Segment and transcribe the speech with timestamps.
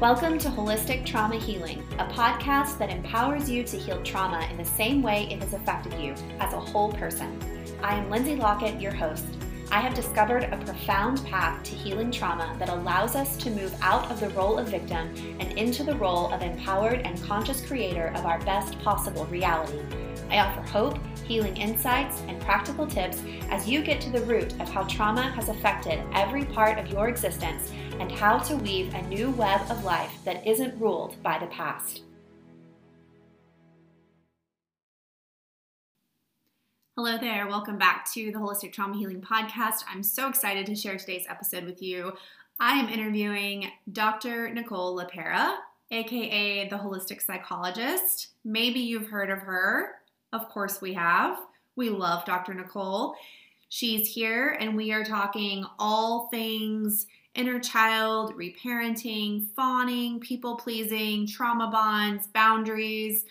[0.00, 4.64] Welcome to Holistic Trauma Healing, a podcast that empowers you to heal trauma in the
[4.64, 7.36] same way it has affected you as a whole person.
[7.82, 9.24] I am Lindsay Lockett, your host.
[9.72, 14.08] I have discovered a profound path to healing trauma that allows us to move out
[14.08, 18.24] of the role of victim and into the role of empowered and conscious creator of
[18.24, 19.80] our best possible reality.
[20.30, 20.96] I offer hope,
[21.28, 25.50] healing insights, and practical tips as you get to the root of how trauma has
[25.50, 27.70] affected every part of your existence
[28.00, 32.02] and how to weave a new web of life that isn't ruled by the past.
[36.96, 37.46] Hello there.
[37.46, 39.84] Welcome back to the Holistic Trauma Healing Podcast.
[39.88, 42.14] I'm so excited to share today's episode with you.
[42.58, 44.52] I am interviewing Dr.
[44.52, 45.56] Nicole LePera,
[45.92, 48.30] aka the Holistic Psychologist.
[48.44, 49.98] Maybe you've heard of her.
[50.32, 51.38] Of course, we have.
[51.76, 52.54] We love Dr.
[52.54, 53.14] Nicole.
[53.68, 61.68] She's here, and we are talking all things inner child, reparenting, fawning, people pleasing, trauma
[61.70, 63.24] bonds, boundaries,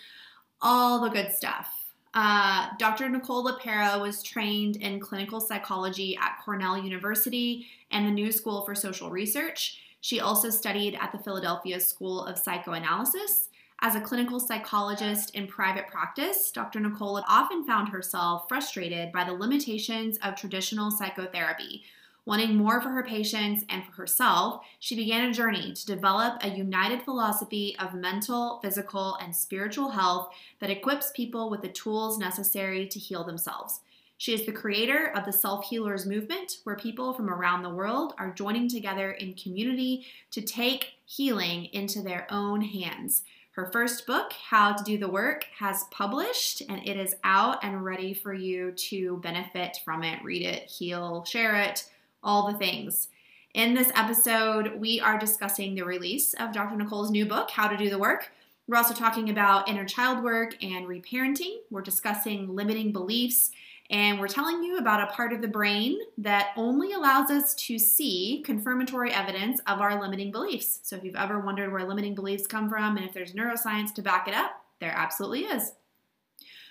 [0.62, 1.68] all the good stuff.
[2.14, 3.08] Uh, Dr.
[3.10, 8.74] Nicole LePera was trained in clinical psychology at Cornell University and the New School for
[8.74, 9.78] Social Research.
[10.00, 13.47] She also studied at the Philadelphia School of Psychoanalysis.
[13.80, 16.80] As a clinical psychologist in private practice, Dr.
[16.80, 21.84] Nicole often found herself frustrated by the limitations of traditional psychotherapy,
[22.28, 26.50] Wanting more for her patients and for herself, she began a journey to develop a
[26.50, 30.28] united philosophy of mental, physical, and spiritual health
[30.60, 33.80] that equips people with the tools necessary to heal themselves.
[34.18, 38.12] She is the creator of the Self Healers Movement, where people from around the world
[38.18, 43.22] are joining together in community to take healing into their own hands.
[43.58, 47.84] Her first book, How to Do the Work, has published and it is out and
[47.84, 50.22] ready for you to benefit from it.
[50.22, 51.90] Read it, heal, share it
[52.22, 53.08] all the things.
[53.54, 56.76] In this episode, we are discussing the release of Dr.
[56.76, 58.30] Nicole's new book, How to Do the Work.
[58.68, 61.56] We're also talking about inner child work and reparenting.
[61.68, 63.50] We're discussing limiting beliefs,
[63.90, 67.78] and we're telling you about a part of the brain that only allows us to
[67.78, 70.80] see confirmatory evidence of our limiting beliefs.
[70.82, 74.02] So, if you've ever wondered where limiting beliefs come from and if there's neuroscience to
[74.02, 75.72] back it up, there absolutely is.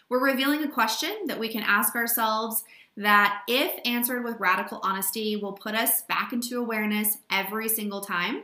[0.10, 2.64] We're revealing a question that we can ask ourselves
[2.96, 8.44] that, if answered with radical honesty, will put us back into awareness every single time.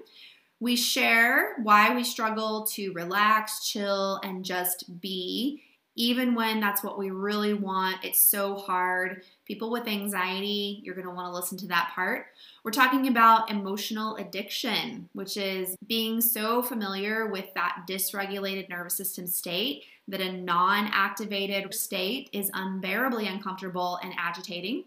[0.60, 5.64] We share why we struggle to relax, chill, and just be,
[5.96, 7.98] even when that's what we really want.
[8.04, 9.24] It's so hard.
[9.46, 12.28] People with anxiety, you're going to want to listen to that part.
[12.64, 19.28] We're talking about emotional addiction, which is being so familiar with that dysregulated nervous system
[19.28, 24.84] state that a non activated state is unbearably uncomfortable and agitating.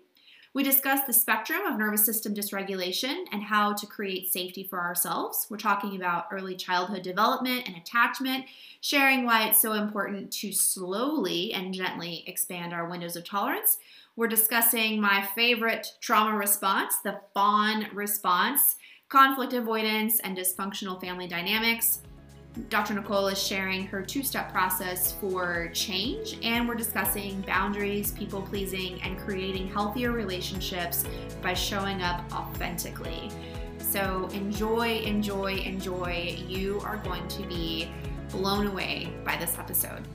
[0.57, 5.47] We discuss the spectrum of nervous system dysregulation and how to create safety for ourselves.
[5.51, 8.47] We're talking about early childhood development and attachment,
[8.81, 13.77] sharing why it's so important to slowly and gently expand our windows of tolerance.
[14.17, 18.77] We're discussing my favorite trauma response, the fawn response,
[19.11, 22.01] conflict avoidance, and dysfunctional family dynamics.
[22.71, 22.95] Dr.
[22.95, 29.01] Nicole is sharing her two step process for change, and we're discussing boundaries, people pleasing,
[29.03, 31.05] and creating healthier relationships
[31.43, 33.31] by showing up authentically.
[33.79, 36.39] So, enjoy, enjoy, enjoy.
[36.49, 37.91] You are going to be
[38.31, 40.09] blown away by this episode.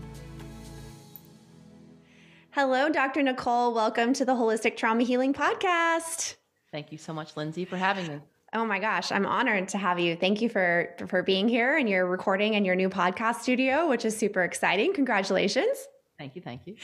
[2.50, 3.22] Hello, Dr.
[3.22, 3.74] Nicole.
[3.74, 6.36] Welcome to the Holistic Trauma Healing Podcast.
[6.72, 8.20] Thank you so much, Lindsay, for having me.
[8.54, 10.16] Oh my gosh, I'm honored to have you.
[10.16, 14.06] Thank you for for being here and your recording in your new podcast studio, which
[14.06, 14.94] is super exciting.
[14.94, 15.88] Congratulations.
[16.18, 16.76] Thank you, thank you.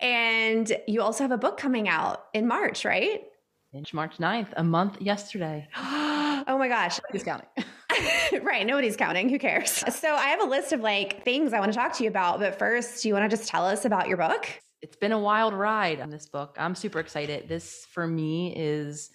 [0.00, 3.24] And you also have a book coming out in March, right?
[3.92, 5.68] March 9th, a month yesterday.
[5.76, 6.98] oh my gosh.
[7.10, 7.48] Who's counting?
[8.42, 9.28] right, nobody's counting.
[9.28, 9.70] Who cares?
[9.70, 12.40] So I have a list of like things I want to talk to you about,
[12.40, 14.48] but first, do you want to just tell us about your book?
[14.82, 16.56] It's been a wild ride on this book.
[16.58, 17.48] I'm super excited.
[17.48, 19.10] This for me is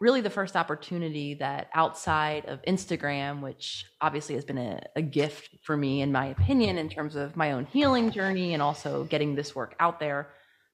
[0.00, 5.50] really the first opportunity that outside of Instagram, which obviously has been a, a, gift
[5.62, 9.34] for me, in my opinion, in terms of my own healing journey and also getting
[9.34, 10.30] this work out there,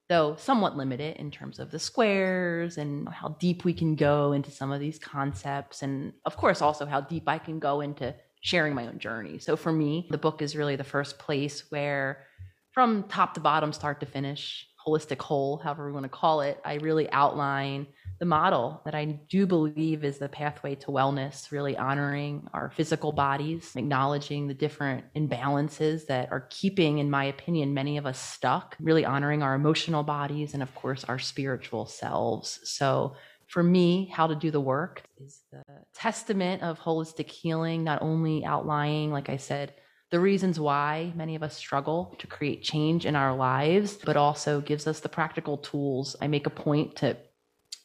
[0.09, 4.51] though somewhat limited in terms of the squares and how deep we can go into
[4.51, 5.83] some of these concepts.
[5.83, 9.39] And of course, also how deep I can go into sharing my own journey.
[9.39, 12.25] So for me, the book is really the first place where,
[12.71, 16.59] from top to bottom, start to finish, holistic whole, however we want to call it,
[16.65, 17.87] I really outline
[18.19, 23.11] the model that I do believe is the pathway to wellness, really honoring our physical
[23.11, 28.75] bodies, acknowledging the different imbalances that are keeping, in my opinion, many of us stuck,
[28.79, 32.59] really honoring our emotional bodies and, of course, our spiritual selves.
[32.63, 33.15] So,
[33.47, 35.63] for me, how to do the work is the
[35.93, 39.73] testament of holistic healing, not only outlining, like I said,
[40.11, 44.59] the reasons why many of us struggle to create change in our lives, but also
[44.59, 46.15] gives us the practical tools.
[46.21, 47.17] I make a point to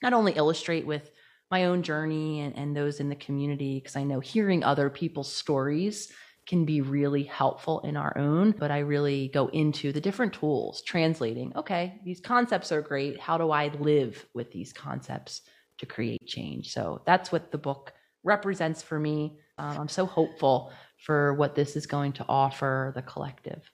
[0.03, 1.11] not only illustrate with
[1.53, 5.33] my own journey and, and those in the community, because I know hearing other people's
[5.33, 6.13] stories
[6.47, 10.83] can be really helpful in our own, but I really go into the different tools,
[10.83, 13.21] translating, okay, these concepts are great.
[13.21, 15.43] How do I live with these concepts
[15.79, 16.73] to create change?
[16.73, 17.93] So that's what the book
[18.25, 19.39] represents for me.
[19.59, 23.71] Um, I'm so hopeful for what this is going to offer the collective.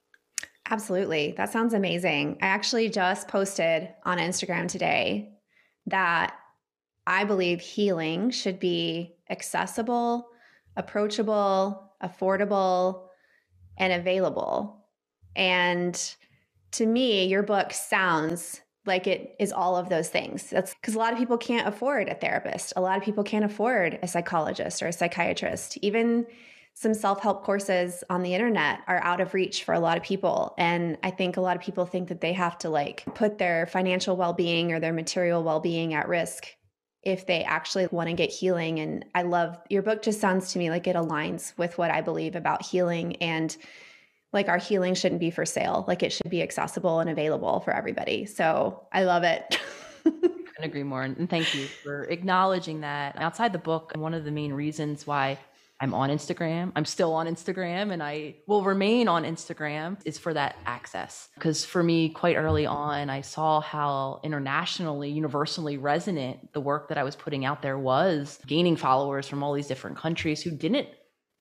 [0.71, 1.35] Absolutely.
[1.37, 2.39] That sounds amazing.
[2.41, 5.33] I actually just posted on Instagram today
[5.87, 6.35] that
[7.07, 10.29] I believe healing should be accessible,
[10.77, 13.09] approachable, affordable,
[13.77, 14.87] and available.
[15.35, 16.01] And
[16.73, 20.51] to me, your book sounds like it is all of those things.
[20.51, 22.73] That's because a lot of people can't afford a therapist.
[22.77, 25.79] A lot of people can't afford a psychologist or a psychiatrist.
[25.83, 26.27] Even
[26.75, 30.03] some self help courses on the internet are out of reach for a lot of
[30.03, 30.55] people.
[30.59, 33.67] And I think a lot of people think that they have to like put their
[33.67, 36.47] financial well being or their material well being at risk
[37.03, 38.81] if they actually want to get healing.
[38.81, 42.01] And I love your book, just sounds to me like it aligns with what I
[42.01, 43.17] believe about healing.
[43.17, 43.57] And
[44.33, 47.73] like our healing shouldn't be for sale, like it should be accessible and available for
[47.73, 48.25] everybody.
[48.25, 49.59] So I love it.
[50.63, 51.03] agree more.
[51.03, 53.17] And thank you for acknowledging that.
[53.19, 55.39] Outside the book, one of the main reasons why
[55.83, 56.71] I'm on Instagram.
[56.77, 61.29] I'm still on Instagram and I will remain on Instagram is for that access.
[61.35, 66.99] Because for me, quite early on, I saw how internationally, universally resonant the work that
[66.99, 70.87] I was putting out there was, gaining followers from all these different countries who didn't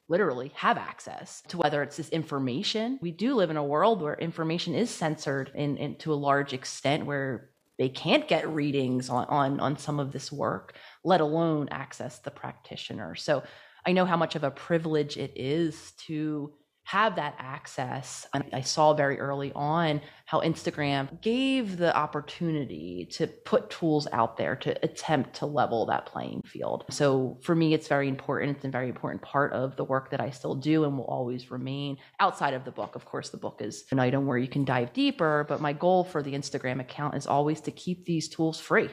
[0.09, 2.97] literally have access to whether it's this information.
[2.99, 6.51] We do live in a world where information is censored in, in to a large
[6.51, 11.69] extent where they can't get readings on, on, on some of this work, let alone
[11.69, 13.13] access the practitioner.
[13.15, 13.43] So
[13.85, 18.25] I know how much of a privilege it is to have that access.
[18.33, 24.35] And I saw very early on how Instagram gave the opportunity to put tools out
[24.35, 26.85] there to attempt to level that playing field.
[26.89, 28.57] So for me, it's very important.
[28.57, 31.51] It's a very important part of the work that I still do and will always
[31.51, 32.95] remain outside of the book.
[32.95, 36.03] Of course, the book is an item where you can dive deeper, but my goal
[36.03, 38.89] for the Instagram account is always to keep these tools free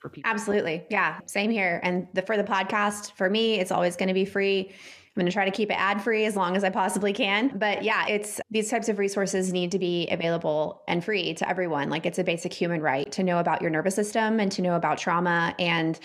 [0.00, 0.30] for people.
[0.30, 0.84] Absolutely.
[0.90, 1.20] Yeah.
[1.26, 1.80] Same here.
[1.82, 4.68] And the, for the podcast, for me, it's always going to be free.
[4.68, 7.58] I'm going to try to keep it ad free as long as I possibly can.
[7.58, 11.90] But yeah, it's these types of resources need to be available and free to everyone.
[11.90, 14.76] Like it's a basic human right to know about your nervous system and to know
[14.76, 15.54] about trauma.
[15.58, 15.98] And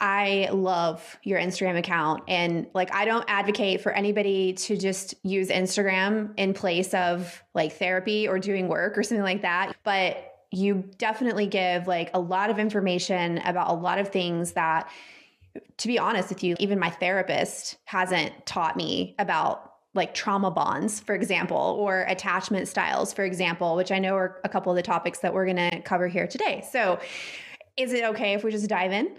[0.00, 2.24] I love your Instagram account.
[2.28, 7.74] And like, I don't advocate for anybody to just use Instagram in place of like
[7.74, 9.76] therapy or doing work or something like that.
[9.84, 14.90] But you definitely give like a lot of information about a lot of things that
[15.78, 21.00] to be honest with you even my therapist hasn't taught me about like trauma bonds
[21.00, 24.82] for example or attachment styles for example which i know are a couple of the
[24.82, 26.98] topics that we're going to cover here today so
[27.76, 29.16] is it okay if we just dive in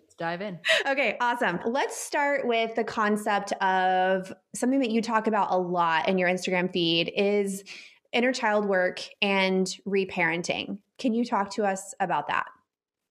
[0.00, 0.58] Let's dive in.
[0.88, 1.60] Okay, awesome.
[1.66, 6.30] Let's start with the concept of something that you talk about a lot in your
[6.30, 7.62] Instagram feed is
[8.12, 10.78] inner child work and reparenting.
[10.98, 12.46] Can you talk to us about that?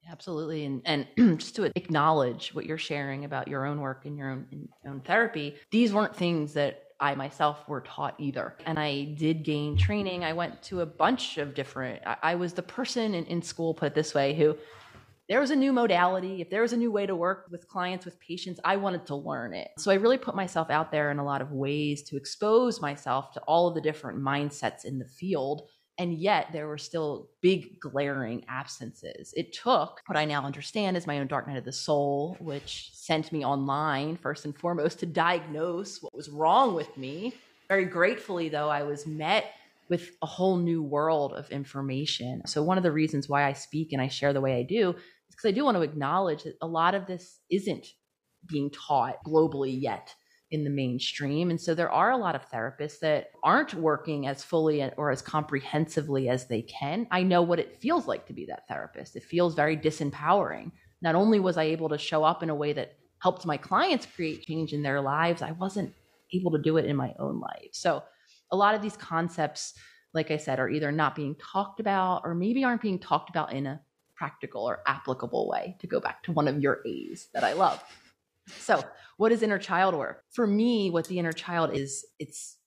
[0.10, 0.66] Absolutely.
[0.66, 1.08] And, and
[1.40, 5.02] just to acknowledge what you're sharing about your own work and your own, your own
[5.02, 8.56] therapy, these weren't things that I myself were taught either.
[8.66, 10.24] And I did gain training.
[10.24, 13.74] I went to a bunch of different, I, I was the person in, in school,
[13.74, 14.56] put it this way, who
[15.30, 18.06] there was a new modality, if there was a new way to work with clients,
[18.06, 19.70] with patients, I wanted to learn it.
[19.78, 23.34] So I really put myself out there in a lot of ways to expose myself
[23.34, 25.64] to all of the different mindsets in the field.
[25.98, 29.34] And yet there were still big glaring absences.
[29.36, 32.92] It took what I now understand is my own dark night of the soul, which
[32.94, 37.34] sent me online first and foremost to diagnose what was wrong with me.
[37.68, 39.52] Very gratefully, though, I was met
[39.90, 42.46] with a whole new world of information.
[42.46, 44.96] So, one of the reasons why I speak and I share the way I do
[45.38, 47.86] because I do want to acknowledge that a lot of this isn't
[48.48, 50.16] being taught globally yet
[50.50, 51.50] in the mainstream.
[51.50, 55.22] And so there are a lot of therapists that aren't working as fully or as
[55.22, 57.06] comprehensively as they can.
[57.12, 59.16] I know what it feels like to be that therapist.
[59.16, 60.72] It feels very disempowering.
[61.02, 64.06] Not only was I able to show up in a way that helped my clients
[64.06, 65.94] create change in their lives, I wasn't
[66.34, 67.70] able to do it in my own life.
[67.74, 68.04] So
[68.52, 69.74] a lot of these concepts,
[70.14, 73.52] like I said, are either not being talked about or maybe aren't being talked about
[73.54, 73.82] in a
[74.18, 77.84] practical or applicable way to go back to one of your A's that I love.
[78.60, 78.84] So,
[79.18, 80.24] what is inner child work?
[80.32, 82.58] For me, what the inner child is, it's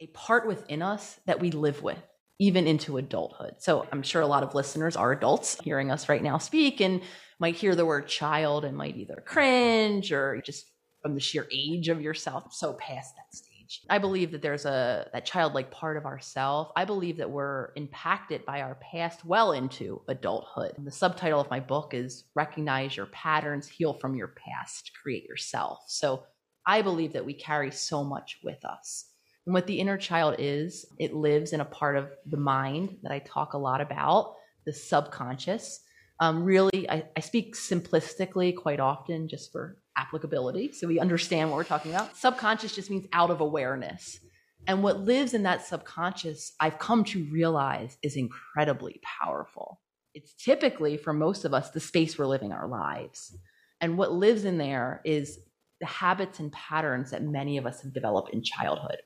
[0.00, 1.98] a part within us that we live with
[2.40, 3.56] even into adulthood.
[3.58, 7.02] So, I'm sure a lot of listeners are adults hearing us right now speak and
[7.38, 10.66] might hear the word child and might either cringe or just
[11.02, 13.47] from the sheer age of yourself, so past that stage.
[13.90, 16.70] I believe that there's a that childlike part of ourself.
[16.76, 20.72] I believe that we're impacted by our past well into adulthood.
[20.78, 25.80] The subtitle of my book is Recognize Your Patterns, Heal from Your Past, Create Yourself.
[25.86, 26.24] So
[26.66, 29.06] I believe that we carry so much with us.
[29.46, 33.12] And what the inner child is, it lives in a part of the mind that
[33.12, 34.34] I talk a lot about,
[34.66, 35.80] the subconscious.
[36.20, 41.56] Um, really, I, I speak simplistically quite often just for applicability so we understand what
[41.56, 42.16] we're talking about.
[42.16, 44.20] Subconscious just means out of awareness.
[44.66, 49.80] And what lives in that subconscious, I've come to realize is incredibly powerful.
[50.14, 53.36] It's typically, for most of us, the space we're living our lives.
[53.80, 55.38] And what lives in there is
[55.80, 58.98] the habits and patterns that many of us have developed in childhood.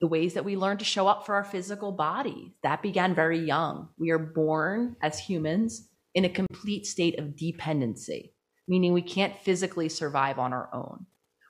[0.00, 3.38] The ways that we learn to show up for our physical body, that began very
[3.38, 3.88] young.
[3.98, 8.31] We are born as humans in a complete state of dependency,
[8.68, 11.06] meaning we can't physically survive on our own.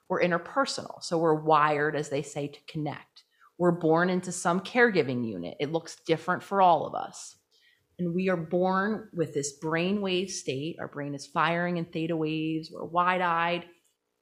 [0.08, 3.24] We're interpersonal, so we're wired, as they say, to connect.
[3.58, 5.56] We're born into some caregiving unit.
[5.60, 7.36] It looks different for all of us.
[7.98, 10.76] And we are born with this brainwave state.
[10.80, 12.70] Our brain is firing in theta waves.
[12.72, 13.64] We're wide eyed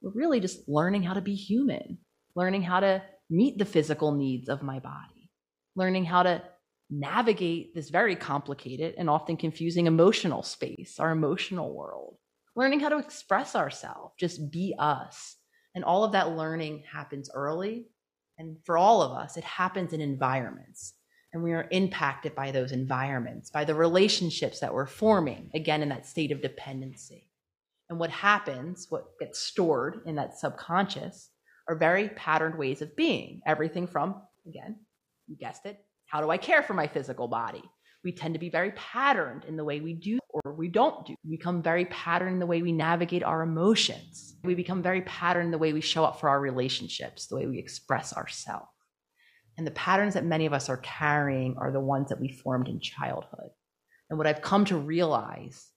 [0.01, 1.99] we're really just learning how to be human,
[2.35, 5.29] learning how to meet the physical needs of my body,
[5.75, 6.43] learning how to
[6.89, 12.15] navigate this very complicated and often confusing emotional space, our emotional world,
[12.55, 15.37] learning how to express ourselves, just be us.
[15.73, 17.87] And all of that learning happens early.
[18.37, 20.93] And for all of us, it happens in environments.
[21.33, 25.89] And we are impacted by those environments, by the relationships that we're forming, again, in
[25.89, 27.29] that state of dependency.
[27.89, 31.29] And what happens, what gets stored in that subconscious,
[31.69, 33.41] are very patterned ways of being.
[33.45, 34.77] Everything from, again,
[35.27, 37.63] you guessed it, how do I care for my physical body?
[38.03, 41.15] We tend to be very patterned in the way we do or we don't do.
[41.23, 44.35] We become very patterned in the way we navigate our emotions.
[44.43, 47.45] We become very patterned in the way we show up for our relationships, the way
[47.45, 48.67] we express ourselves.
[49.57, 52.67] And the patterns that many of us are carrying are the ones that we formed
[52.67, 53.49] in childhood.
[54.09, 55.67] And what I've come to realize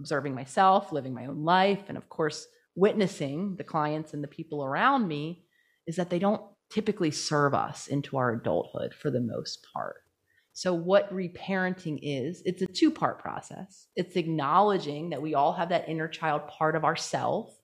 [0.00, 4.64] observing myself, living my own life, and of course, witnessing the clients and the people
[4.64, 5.44] around me
[5.86, 9.96] is that they don't typically serve us into our adulthood for the most part.
[10.58, 13.86] So, what reparenting is, it's a two part process.
[13.94, 17.56] It's acknowledging that we all have that inner child part of ourself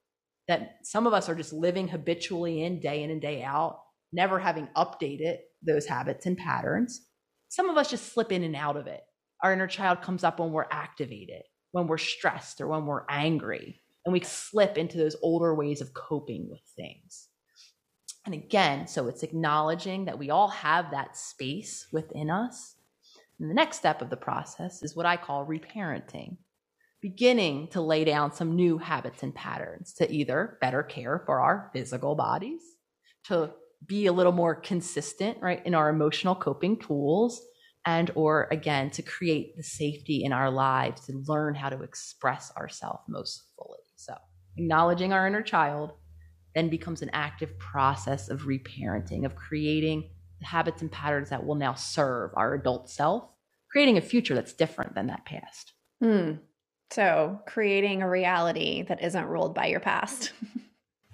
[0.47, 3.81] that some of us are just living habitually in day in and day out,
[4.13, 7.01] never having updated those habits and patterns.
[7.49, 9.03] Some of us just slip in and out of it.
[9.43, 11.43] Our inner child comes up when we're activated
[11.75, 13.81] when we're stressed or when we're angry.
[14.07, 17.27] And we slip into those older ways of coping with things.
[18.25, 22.74] And again, so it's acknowledging that we all have that space within us.
[23.39, 26.37] And the next step of the process is what I call reparenting,
[27.01, 31.71] beginning to lay down some new habits and patterns to either better care for our
[31.73, 32.63] physical bodies,
[33.25, 33.51] to
[33.87, 37.41] be a little more consistent, right, in our emotional coping tools,
[37.87, 42.53] and or again to create the safety in our lives to learn how to express
[42.57, 43.81] ourselves most fully.
[43.97, 44.15] So
[44.57, 45.93] acknowledging our inner child
[46.55, 50.09] then becomes an active process of reparenting of creating
[50.43, 53.25] habits and patterns that will now serve our adult self
[53.71, 55.73] creating a future that's different than that past
[56.03, 56.33] hmm.
[56.91, 60.33] so creating a reality that isn't ruled by your past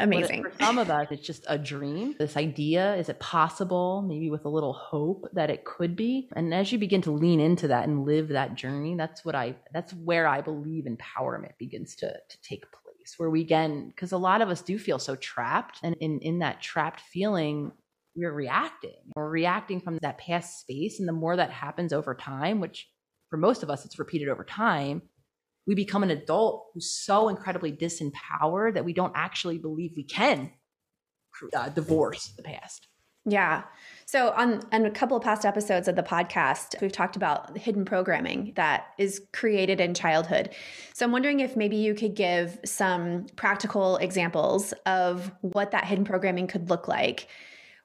[0.00, 0.42] Amazing.
[0.42, 2.14] For some of us, it's just a dream.
[2.18, 6.28] This idea is it possible, maybe with a little hope that it could be?
[6.34, 9.56] And as you begin to lean into that and live that journey, that's what I,
[9.72, 13.14] that's where I believe empowerment begins to, to take place.
[13.16, 15.80] Where we again, because a lot of us do feel so trapped.
[15.82, 17.72] And in, in that trapped feeling,
[18.14, 18.96] we're reacting.
[19.14, 20.98] We're reacting from that past space.
[20.98, 22.88] And the more that happens over time, which
[23.28, 25.02] for most of us, it's repeated over time,
[25.66, 30.50] we become an adult who's so incredibly disempowered that we don't actually believe we can
[31.54, 32.88] uh, divorce the past.
[33.26, 33.64] Yeah.
[34.06, 37.84] So on, on a couple of past episodes of the podcast, we've talked about hidden
[37.84, 40.50] programming that is created in childhood.
[40.94, 46.04] So I'm wondering if maybe you could give some practical examples of what that hidden
[46.04, 47.28] programming could look like,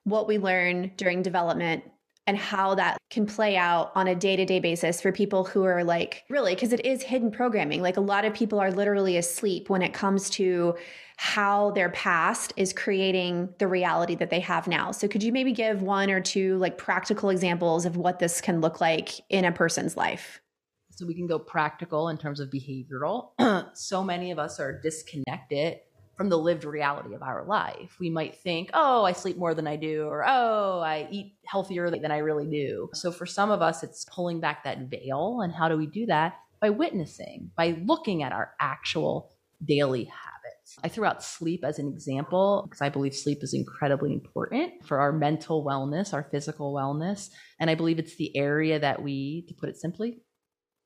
[0.05, 1.83] what we learn during development
[2.27, 5.63] and how that can play out on a day to day basis for people who
[5.63, 7.81] are like, really, because it is hidden programming.
[7.81, 10.75] Like a lot of people are literally asleep when it comes to
[11.17, 14.91] how their past is creating the reality that they have now.
[14.91, 18.59] So, could you maybe give one or two like practical examples of what this can
[18.59, 20.41] look like in a person's life?
[20.89, 23.29] So, we can go practical in terms of behavioral.
[23.75, 25.77] so many of us are disconnected
[26.15, 27.97] from the lived reality of our life.
[27.99, 31.89] We might think, oh, I sleep more than I do, or oh, I eat healthier
[31.89, 32.89] than I really do.
[32.93, 35.41] So for some of us, it's pulling back that veil.
[35.41, 36.35] And how do we do that?
[36.61, 39.31] By witnessing, by looking at our actual
[39.63, 40.77] daily habits.
[40.83, 44.99] I threw out sleep as an example because I believe sleep is incredibly important for
[44.99, 47.29] our mental wellness, our physical wellness.
[47.59, 50.21] And I believe it's the area that we, to put it simply,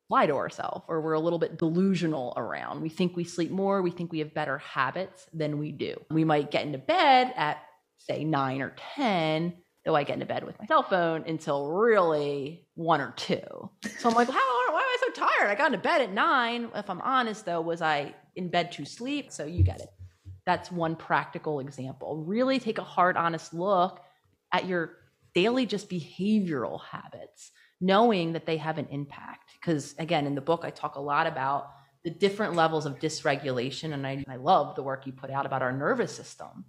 [0.09, 2.81] lie to ourselves or we're a little bit delusional around.
[2.81, 5.95] We think we sleep more, we think we have better habits than we do.
[6.09, 7.63] We might get into bed at,
[7.97, 9.53] say, nine or 10
[9.85, 13.69] though I get into bed with my cell phone until really one or two.
[13.99, 15.49] So I'm like, how, why am I so tired?
[15.49, 16.69] I got into bed at nine.
[16.75, 19.31] If I'm honest though, was I in bed to sleep?
[19.31, 19.89] So you get it.
[20.45, 22.23] That's one practical example.
[22.25, 24.01] Really take a hard, honest look
[24.51, 24.97] at your
[25.33, 27.51] daily just behavioral habits,
[27.81, 29.51] knowing that they have an impact.
[29.59, 31.71] Because again, in the book, I talk a lot about
[32.03, 33.93] the different levels of dysregulation.
[33.93, 36.65] And I, I love the work you put out about our nervous system.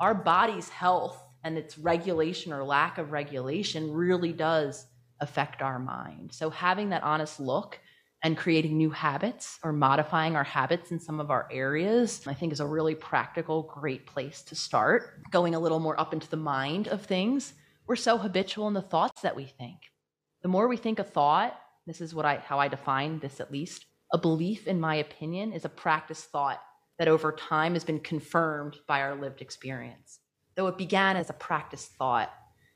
[0.00, 4.86] Our body's health and its regulation or lack of regulation really does
[5.20, 6.32] affect our mind.
[6.32, 7.78] So having that honest look
[8.24, 12.52] and creating new habits or modifying our habits in some of our areas, I think
[12.52, 15.22] is a really practical, great place to start.
[15.30, 17.54] Going a little more up into the mind of things.
[17.86, 19.91] We're so habitual in the thoughts that we think.
[20.42, 23.52] The more we think a thought, this is what I how I define this at
[23.52, 26.60] least, a belief in my opinion is a practice thought
[26.98, 30.20] that over time has been confirmed by our lived experience
[30.54, 32.32] though it began as a practice thought.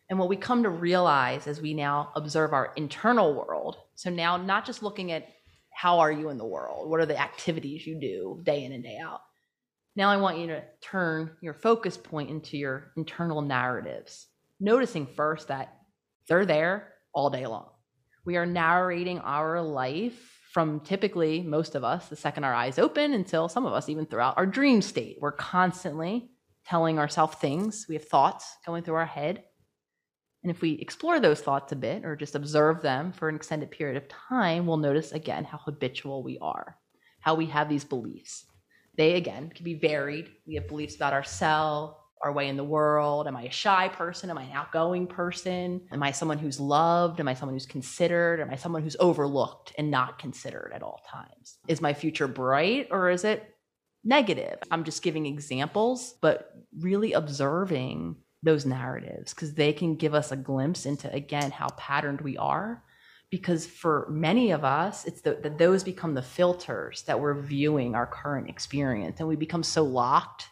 [0.08, 4.36] And what we come to realize as we now observe our internal world, so now
[4.36, 5.28] not just looking at
[5.72, 8.84] how are you in the world, what are the activities you do day in and
[8.84, 9.20] day out.
[9.94, 14.26] Now I want you to turn your focus point into your internal narratives,
[14.60, 15.76] noticing first that
[16.28, 17.70] they're there all day long.
[18.26, 23.14] We are narrating our life from typically most of us the second our eyes open
[23.14, 25.16] until some of us even throughout our dream state.
[25.20, 26.30] We're constantly
[26.66, 27.86] telling ourselves things.
[27.88, 29.44] We have thoughts going through our head.
[30.42, 33.70] And if we explore those thoughts a bit or just observe them for an extended
[33.70, 36.76] period of time, we'll notice again how habitual we are,
[37.20, 38.44] how we have these beliefs.
[38.96, 40.30] They, again, can be varied.
[40.46, 41.96] We have beliefs about ourselves,
[42.26, 43.26] our way in the world.
[43.26, 44.30] Am I a shy person?
[44.30, 45.80] Am I an outgoing person?
[45.92, 47.20] Am I someone who's loved?
[47.20, 48.40] Am I someone who's considered?
[48.40, 51.58] Am I someone who's overlooked and not considered at all times?
[51.68, 53.56] Is my future bright or is it
[54.06, 54.58] negative.
[54.70, 60.36] I'm just giving examples, but really observing those narratives because they can give us a
[60.36, 62.84] glimpse into, again, how patterned we are.
[63.28, 68.06] Because for many of us, it's that those become the filters that we're viewing our
[68.06, 69.18] current experience.
[69.18, 70.46] And we become so locked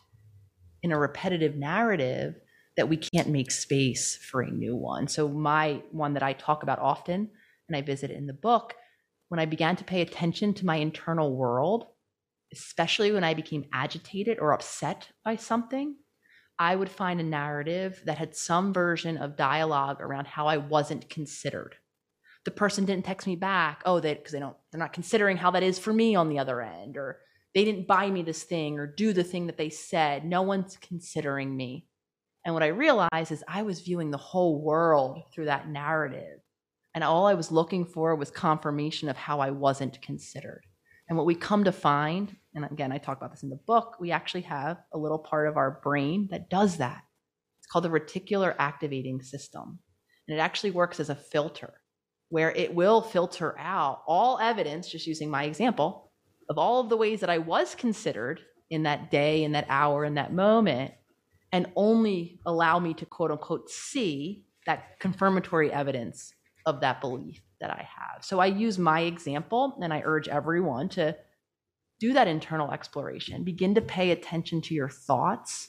[0.85, 2.39] in a repetitive narrative
[2.77, 5.09] that we can't make space for a new one.
[5.09, 7.31] So, my one that I talk about often
[7.69, 8.75] and I visit in the book,
[9.29, 11.87] when I began to pay attention to my internal world,
[12.53, 15.97] especially when I became agitated or upset by something,
[16.59, 21.09] I would find a narrative that had some version of dialogue around how I wasn't
[21.09, 21.77] considered.
[22.45, 23.81] The person didn't text me back.
[23.87, 26.39] Oh, they because they don't they're not considering how that is for me on the
[26.39, 27.21] other end, or
[27.55, 30.25] they didn't buy me this thing or do the thing that they said.
[30.25, 31.87] No one's considering me.
[32.45, 36.41] And what I realized is I was viewing the whole world through that narrative.
[36.95, 40.63] And all I was looking for was confirmation of how I wasn't considered.
[41.09, 43.97] And what we come to find, and again, I talk about this in the book,
[44.01, 47.03] we actually have a little part of our brain that does that.
[47.61, 49.79] It's called the reticular activating system.
[50.29, 51.75] And it actually works as a filter
[52.31, 56.11] where it will filter out all evidence, just using my example,
[56.49, 60.05] of all of the ways that I was considered in that day, in that hour,
[60.05, 60.93] in that moment,
[61.53, 66.35] and only allow me to quote unquote see that confirmatory evidence
[66.67, 68.25] of that belief that I have.
[68.25, 71.17] So I use my example and I urge everyone to
[72.01, 73.45] do that internal exploration.
[73.45, 75.69] Begin to pay attention to your thoughts.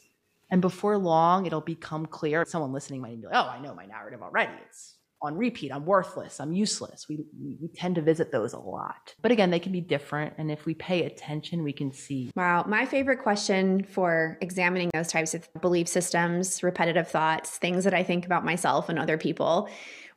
[0.49, 2.45] And before long, it'll become clear.
[2.47, 4.53] Someone listening might be like, oh, I know my narrative already.
[4.65, 4.94] It's
[5.25, 5.71] on repeat.
[5.71, 6.39] I'm worthless.
[6.39, 7.07] I'm useless.
[7.09, 7.25] We,
[7.61, 9.15] we tend to visit those a lot.
[9.21, 10.33] But again, they can be different.
[10.38, 12.31] And if we pay attention, we can see.
[12.35, 12.65] Wow.
[12.67, 18.03] My favorite question for examining those types of belief systems, repetitive thoughts, things that I
[18.03, 19.69] think about myself and other people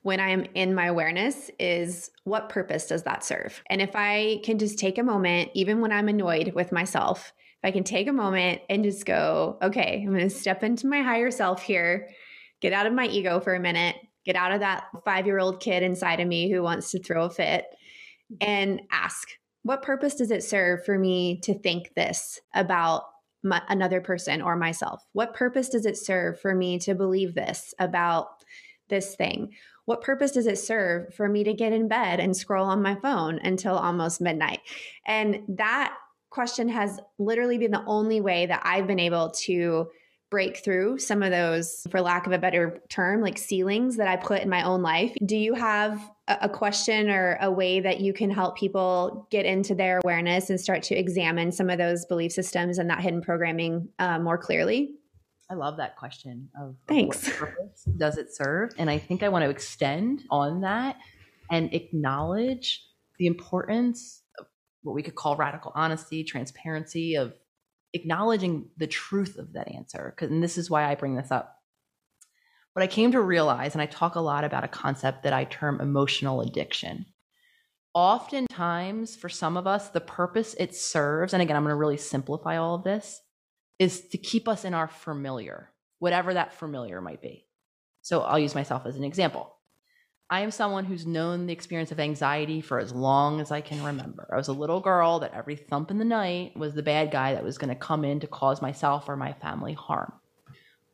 [0.03, 3.63] when I am in my awareness is what purpose does that serve?
[3.69, 7.69] And if I can just take a moment, even when I'm annoyed with myself, if
[7.69, 11.03] I can take a moment and just go, okay, I'm going to step into my
[11.03, 12.09] higher self here,
[12.61, 15.61] get out of my ego for a minute, get out of that five year old
[15.61, 17.67] kid inside of me who wants to throw a fit,
[18.41, 19.29] and ask,
[19.63, 23.05] what purpose does it serve for me to think this about
[23.43, 25.03] my, another person or myself?
[25.13, 28.29] What purpose does it serve for me to believe this about
[28.89, 29.53] this thing?
[29.89, 32.95] what purpose does it serve for me to get in bed and scroll on my
[32.97, 34.61] phone until almost midnight?
[35.07, 35.97] And that
[36.29, 39.89] question has literally been the only way that I've been able to
[40.31, 44.17] break through some of those, for lack of a better term, like ceilings that I
[44.17, 45.15] put in my own life.
[45.25, 49.75] Do you have a question or a way that you can help people get into
[49.75, 53.89] their awareness and start to examine some of those belief systems and that hidden programming
[53.99, 54.97] uh, more clearly?
[55.51, 57.27] I love that question of, Thanks.
[57.27, 58.73] what purpose does it serve?
[58.77, 60.97] And I think I want to extend on that
[61.51, 62.85] and acknowledge
[63.19, 64.47] the importance of
[64.83, 67.33] what we could call radical honesty, transparency, of
[67.95, 70.15] acknowledging the truth of that answer.
[70.21, 71.55] And this is why I bring this up.
[72.75, 75.45] What I came to realize, and I talk a lot about a concept that I
[75.45, 77.07] term emotional addiction.
[77.95, 81.97] Oftentimes, for some of us, the purpose it serves, and again, I'm going to really
[81.97, 83.21] simplify all of this,
[83.79, 87.47] is to keep us in our familiar, whatever that familiar might be.
[88.03, 89.58] So I'll use myself as an example.
[90.31, 93.83] I am someone who's known the experience of anxiety for as long as I can
[93.83, 94.29] remember.
[94.31, 97.33] I was a little girl that every thump in the night was the bad guy
[97.33, 100.13] that was going to come in to cause myself or my family harm.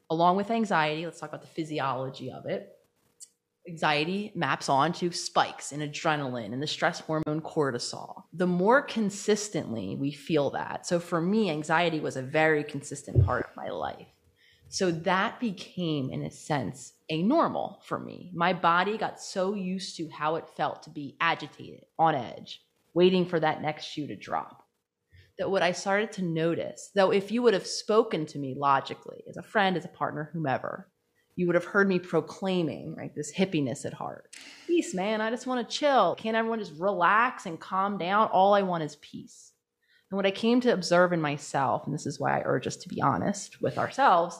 [0.08, 2.68] Along with anxiety, let's talk about the physiology of it.
[3.68, 8.24] Anxiety maps onto spikes in adrenaline and the stress hormone cortisol.
[8.34, 13.46] The more consistently we feel that, so for me, anxiety was a very consistent part
[13.50, 14.13] of my life.
[14.74, 18.32] So that became, in a sense, a normal for me.
[18.34, 22.60] My body got so used to how it felt to be agitated, on edge,
[22.92, 24.64] waiting for that next shoe to drop.
[25.38, 29.22] That what I started to notice, though, if you would have spoken to me logically,
[29.28, 30.90] as a friend, as a partner, whomever,
[31.36, 34.34] you would have heard me proclaiming, right, this hippiness at heart.
[34.66, 35.20] Peace, man.
[35.20, 36.16] I just want to chill.
[36.16, 38.26] Can't everyone just relax and calm down?
[38.32, 39.52] All I want is peace.
[40.10, 42.74] And what I came to observe in myself, and this is why I urge us
[42.78, 44.36] to be honest with ourselves,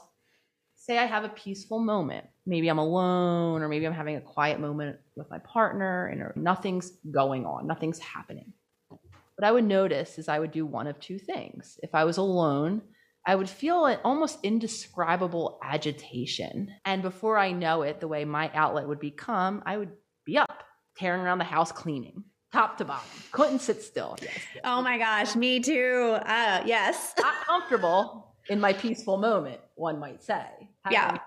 [0.85, 2.27] say I have a peaceful moment.
[2.47, 6.93] Maybe I'm alone, or maybe I'm having a quiet moment with my partner, and nothing's
[7.11, 8.53] going on, nothing's happening.
[8.91, 11.79] What I would notice is I would do one of two things.
[11.83, 12.83] If I was alone,
[13.27, 16.69] I would feel an almost indescribable agitation.
[16.85, 19.93] And before I know it, the way my outlet would become, I would
[20.27, 20.65] be up,
[20.99, 23.09] tearing around the house cleaning, top to bottom.
[23.33, 24.17] Couldn't sit still.
[24.21, 24.63] Yes, yes.
[24.65, 26.19] Oh my gosh, me too.
[26.21, 27.15] Uh, yes.
[27.19, 30.45] Not comfortable in my peaceful moment, one might say.
[30.91, 31.19] Yeah.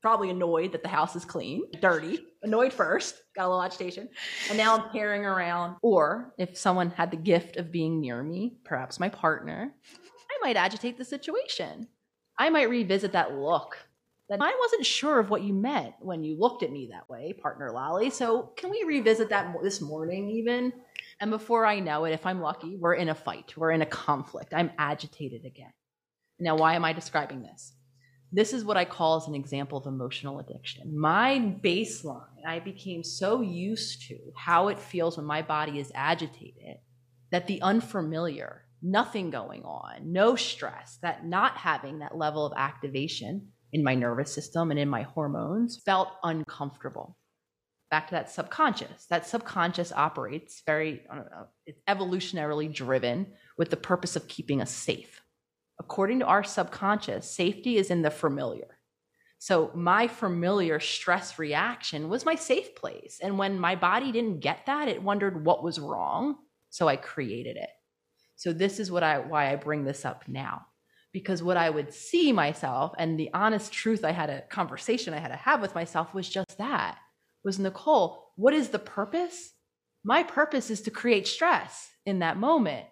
[0.00, 4.08] Probably annoyed that the house is clean, dirty, annoyed first, got a little agitation.
[4.48, 5.76] And now I'm tearing around.
[5.82, 9.74] Or if someone had the gift of being near me, perhaps my partner,
[10.30, 11.88] I might agitate the situation.
[12.38, 13.76] I might revisit that look
[14.28, 17.32] that I wasn't sure of what you meant when you looked at me that way,
[17.32, 18.10] partner Lolly.
[18.10, 20.72] So can we revisit that this morning even?
[21.20, 23.86] And before I know it, if I'm lucky, we're in a fight, we're in a
[23.86, 24.52] conflict.
[24.54, 25.72] I'm agitated again.
[26.38, 27.72] Now, why am I describing this?
[28.30, 30.98] This is what I call as an example of emotional addiction.
[30.98, 36.76] My baseline, I became so used to how it feels when my body is agitated
[37.30, 43.48] that the unfamiliar, nothing going on, no stress, that not having that level of activation
[43.72, 47.16] in my nervous system and in my hormones felt uncomfortable.
[47.90, 49.06] Back to that subconscious.
[49.06, 55.17] That subconscious operates very, know, it's evolutionarily driven with the purpose of keeping us safe.
[55.80, 58.78] According to our subconscious, safety is in the familiar.
[59.38, 63.20] So my familiar stress reaction was my safe place.
[63.22, 66.36] And when my body didn't get that, it wondered what was wrong.
[66.70, 67.70] So I created it.
[68.34, 70.66] So this is what I why I bring this up now.
[71.12, 75.18] Because what I would see myself and the honest truth I had a conversation I
[75.18, 76.98] had to have with myself was just that.
[77.44, 79.52] Was Nicole, what is the purpose?
[80.04, 82.86] My purpose is to create stress in that moment.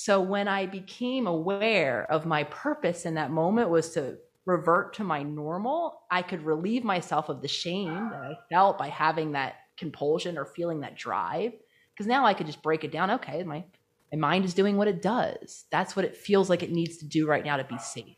[0.00, 5.02] So when I became aware of my purpose in that moment was to revert to
[5.02, 9.56] my normal, I could relieve myself of the shame that I felt by having that
[9.76, 11.50] compulsion or feeling that drive.
[11.92, 13.10] Because now I could just break it down.
[13.10, 13.64] Okay, my
[14.12, 15.64] my mind is doing what it does.
[15.72, 18.14] That's what it feels like it needs to do right now to be safe.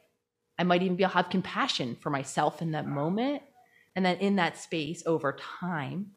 [0.58, 3.40] I might even be have compassion for myself in that moment.
[3.96, 6.08] And then in that space over time,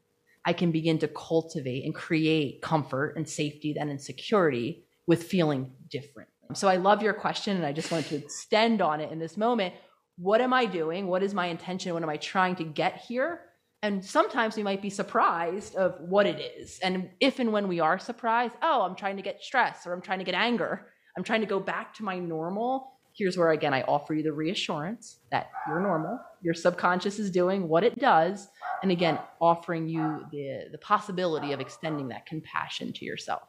[0.44, 5.72] I can begin to cultivate and create comfort and safety then and security with feeling
[5.90, 6.28] different.
[6.54, 9.36] So I love your question and I just wanted to extend on it in this
[9.36, 9.74] moment.
[10.16, 11.06] What am I doing?
[11.06, 11.92] What is my intention?
[11.94, 13.40] What am I trying to get here?
[13.84, 17.80] and sometimes we might be surprised of what it is and if and when we
[17.80, 20.86] are surprised oh i'm trying to get stress or i'm trying to get anger
[21.16, 24.32] i'm trying to go back to my normal here's where again i offer you the
[24.32, 28.48] reassurance that you're normal your subconscious is doing what it does
[28.82, 33.42] and again offering you the the possibility of extending that compassion to yourself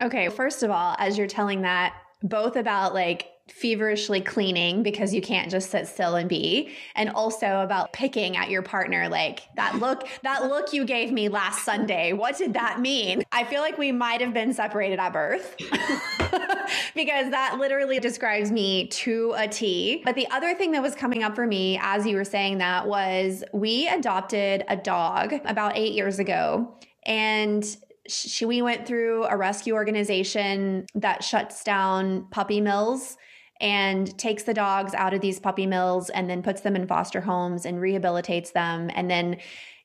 [0.00, 5.20] okay first of all as you're telling that both about like feverishly cleaning because you
[5.20, 9.76] can't just sit still and be and also about picking at your partner like that
[9.78, 13.76] look that look you gave me last sunday what did that mean i feel like
[13.76, 15.56] we might have been separated at birth
[16.94, 20.02] because that literally describes me to a T.
[20.04, 22.86] But the other thing that was coming up for me as you were saying that
[22.86, 26.74] was we adopted a dog about eight years ago.
[27.04, 27.64] And
[28.08, 33.16] she, we went through a rescue organization that shuts down puppy mills
[33.60, 37.20] and takes the dogs out of these puppy mills and then puts them in foster
[37.20, 38.90] homes and rehabilitates them.
[38.94, 39.36] And then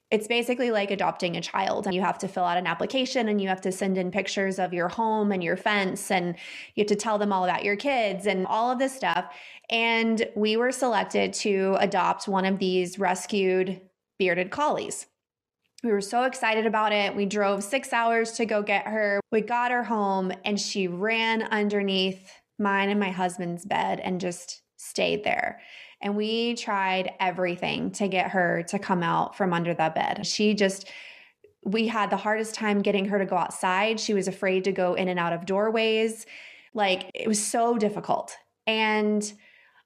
[0.10, 1.86] it's basically like adopting a child.
[1.86, 4.58] and You have to fill out an application and you have to send in pictures
[4.58, 6.36] of your home and your fence and
[6.76, 9.26] you have to tell them all about your kids and all of this stuff.
[9.70, 13.82] And we were selected to adopt one of these rescued
[14.18, 15.08] bearded collies.
[15.84, 17.16] We were so excited about it.
[17.16, 19.20] We drove six hours to go get her.
[19.32, 24.64] We got her home and she ran underneath mine and my husband's bed and just
[24.78, 25.60] stayed there.
[26.02, 30.26] And we tried everything to get her to come out from under that bed.
[30.26, 30.90] She just,
[31.64, 34.00] we had the hardest time getting her to go outside.
[34.00, 36.26] She was afraid to go in and out of doorways.
[36.74, 38.36] Like it was so difficult.
[38.66, 39.32] And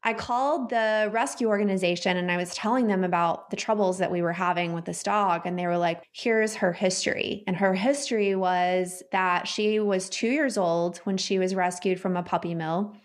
[0.03, 4.23] I called the rescue organization and I was telling them about the troubles that we
[4.23, 5.41] were having with this dog.
[5.45, 7.43] And they were like, here's her history.
[7.45, 12.17] And her history was that she was two years old when she was rescued from
[12.17, 12.95] a puppy mill.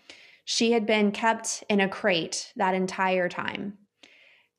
[0.45, 3.77] She had been kept in a crate that entire time,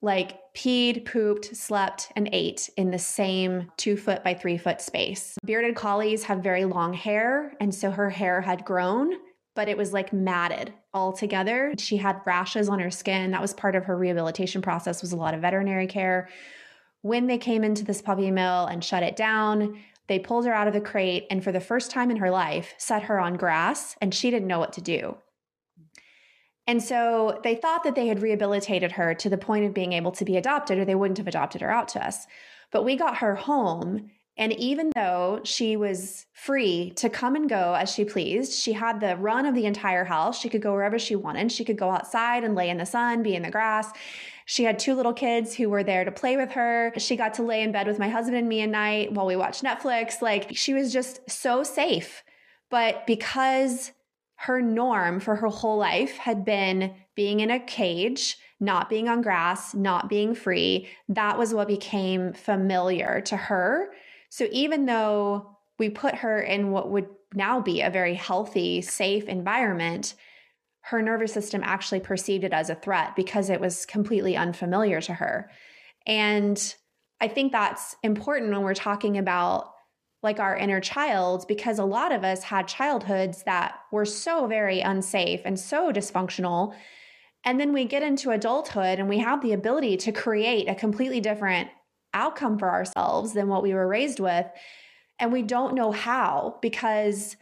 [0.01, 5.39] like peed, pooped, slept, and ate in the same two foot by three foot space.
[5.45, 9.15] Bearded collies have very long hair, and so her hair had grown,
[9.59, 11.75] but it was like matted all together.
[11.79, 13.33] She had rashes on her skin.
[13.33, 16.29] That was part of her rehabilitation process was a lot of veterinary care.
[17.03, 20.69] When they came into this puppy mill and shut it down, they pulled her out
[20.69, 23.97] of the crate and for the first time in her life set her on grass
[24.01, 25.17] and she didn't know what to do.
[26.69, 30.13] And so they thought that they had rehabilitated her to the point of being able
[30.13, 32.29] to be adopted, or they wouldn't have adopted her out to us.
[32.71, 34.13] But we got her home.
[34.39, 39.01] And even though she was free to come and go as she pleased, she had
[39.01, 40.39] the run of the entire house.
[40.39, 41.51] She could go wherever she wanted.
[41.51, 43.91] She could go outside and lay in the sun, be in the grass.
[44.47, 46.93] She had two little kids who were there to play with her.
[46.97, 49.35] She got to lay in bed with my husband and me at night while we
[49.35, 50.23] watched Netflix.
[50.23, 52.23] Like she was just so safe.
[52.71, 53.93] But because
[54.37, 59.21] her norm for her whole life had been being in a cage, not being on
[59.21, 60.89] grass, not being free.
[61.09, 63.91] That was what became familiar to her.
[64.29, 69.25] So even though we put her in what would now be a very healthy, safe
[69.29, 70.15] environment,
[70.83, 75.15] her nervous system actually perceived it as a threat because it was completely unfamiliar to
[75.15, 75.51] her.
[76.07, 76.75] And
[77.21, 79.73] I think that's important when we're talking about
[80.23, 84.81] like our inner child because a lot of us had childhoods that were so very
[84.81, 86.75] unsafe and so dysfunctional.
[87.45, 91.21] And then we get into adulthood and we have the ability to create a completely
[91.21, 91.69] different
[92.19, 94.47] outcome for ourselves than what we were raised with.
[95.19, 97.37] And we don't know how because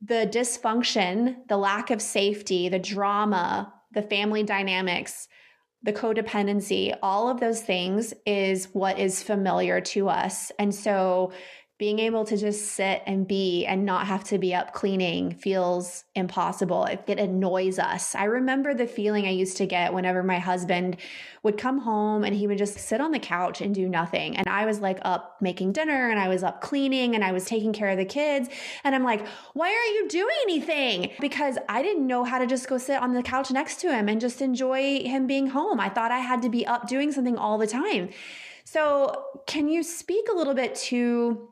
[0.00, 5.28] the dysfunction, the lack of safety, the drama, the family dynamics,
[5.82, 10.52] the codependency, all of those things is what is familiar to us.
[10.58, 11.32] And so
[11.80, 16.04] being able to just sit and be and not have to be up cleaning feels
[16.14, 16.84] impossible.
[16.84, 18.14] It, annoys us.
[18.14, 20.98] I remember the feeling I used to get whenever my husband
[21.42, 24.36] would come home and he would just sit on the couch and do nothing.
[24.36, 27.46] And I was like up making dinner and I was up cleaning and I was
[27.46, 28.50] taking care of the kids.
[28.84, 31.12] And I'm like, why aren't you doing anything?
[31.18, 34.06] Because I didn't know how to just go sit on the couch next to him
[34.06, 35.80] and just enjoy him being home.
[35.80, 38.10] I thought I had to be up doing something all the time.
[38.64, 41.49] So, can you speak a little bit to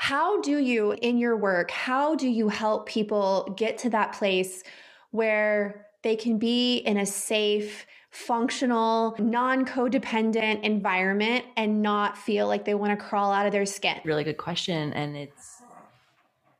[0.00, 4.62] how do you, in your work, how do you help people get to that place
[5.10, 12.64] where they can be in a safe, functional, non codependent environment and not feel like
[12.64, 14.00] they want to crawl out of their skin?
[14.06, 14.94] Really good question.
[14.94, 15.60] And it's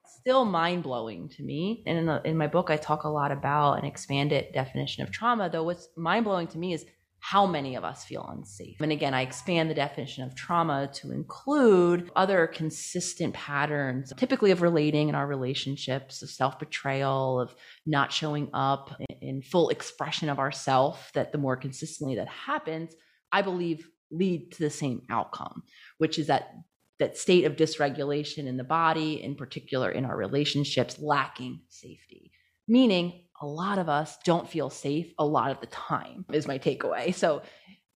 [0.04, 1.82] still mind blowing to me.
[1.86, 5.10] And in, the, in my book, I talk a lot about an expanded definition of
[5.10, 6.84] trauma, though what's mind blowing to me is
[7.20, 8.80] how many of us feel unsafe.
[8.80, 14.62] And again, I expand the definition of trauma to include other consistent patterns, typically of
[14.62, 17.54] relating in our relationships, of self betrayal, of
[17.86, 22.94] not showing up in full expression of ourself, that the more consistently that happens,
[23.30, 25.62] I believe lead to the same outcome,
[25.98, 26.52] which is that
[26.98, 32.30] that state of dysregulation in the body, in particular in our relationships, lacking safety.
[32.68, 36.58] Meaning a lot of us don't feel safe a lot of the time, is my
[36.58, 37.14] takeaway.
[37.14, 37.42] So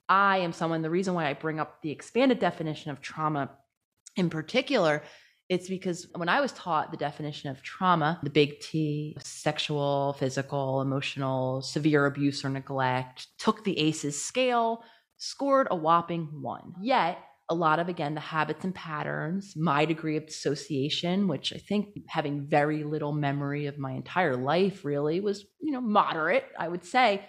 [0.08, 3.50] I am someone, the reason why I bring up the expanded definition of trauma
[4.16, 5.02] in particular,
[5.48, 10.80] it's because when I was taught the definition of trauma, the big T, sexual, physical,
[10.80, 14.82] emotional, severe abuse or neglect, took the ACEs scale,
[15.18, 16.74] scored a whopping one.
[16.80, 17.18] Yet
[17.50, 21.88] a lot of again the habits and patterns my degree of dissociation which i think
[22.08, 26.84] having very little memory of my entire life really was you know moderate i would
[26.84, 27.24] say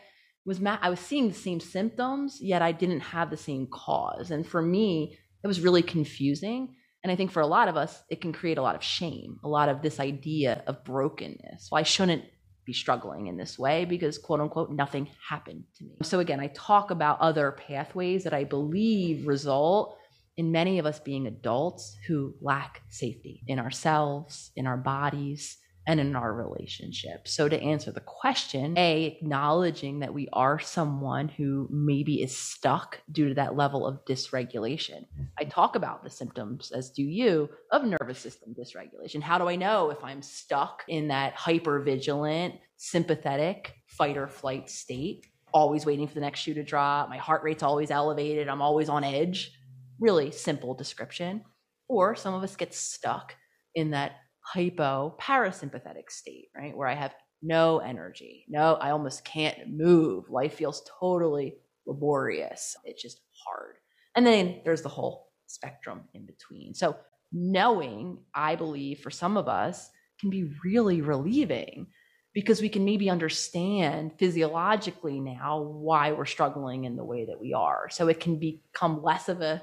[0.46, 4.32] was ma- i was seeing the same symptoms yet i didn't have the same cause.
[4.32, 6.76] And for me it was really confusing.
[7.04, 9.38] And i think for a lot of us it can create a lot of shame
[9.44, 11.70] a lot of this idea of brokenness.
[11.72, 12.24] Well i shouldn't
[12.66, 13.86] be struggling in this way?
[13.86, 15.98] Because quote unquote nothing happened to me.
[16.02, 19.98] So again, I talk about other pathways that I believe result
[20.38, 26.00] in many of us being adults who lack safety in ourselves, in our bodies, and
[26.00, 27.34] in our relationships.
[27.34, 33.00] So, to answer the question, A, acknowledging that we are someone who maybe is stuck
[33.12, 35.06] due to that level of dysregulation.
[35.38, 39.22] I talk about the symptoms, as do you, of nervous system dysregulation.
[39.22, 44.70] How do I know if I'm stuck in that hyper vigilant, sympathetic fight or flight
[44.70, 45.28] state?
[45.54, 47.10] Always waiting for the next shoe to drop.
[47.10, 48.50] My heart rate's always elevated.
[48.50, 49.55] I'm always on edge.
[50.00, 51.44] Really simple description.
[51.88, 53.36] Or some of us get stuck
[53.76, 56.76] in that hypo parasympathetic state, right?
[56.76, 58.46] Where I have no energy.
[58.48, 60.30] No, I almost can't move.
[60.30, 61.56] Life feels totally
[61.86, 62.76] laborious.
[62.86, 63.76] It's just hard.
[64.16, 66.74] And then there's the whole spectrum in between.
[66.74, 66.96] So
[67.32, 71.88] knowing, I believe, for some of us can be really relieving
[72.34, 77.54] because we can maybe understand physiologically now why we're struggling in the way that we
[77.54, 77.88] are.
[77.90, 79.62] So it can become less of a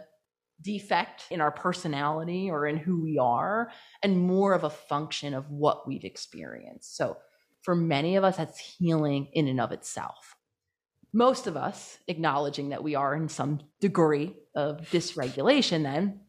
[0.62, 3.70] defect in our personality or in who we are
[4.02, 6.96] and more of a function of what we've experienced.
[6.96, 7.16] So
[7.62, 10.36] for many of us, that's healing in and of itself.
[11.12, 16.20] Most of us, acknowledging that we are in some degree of dysregulation, then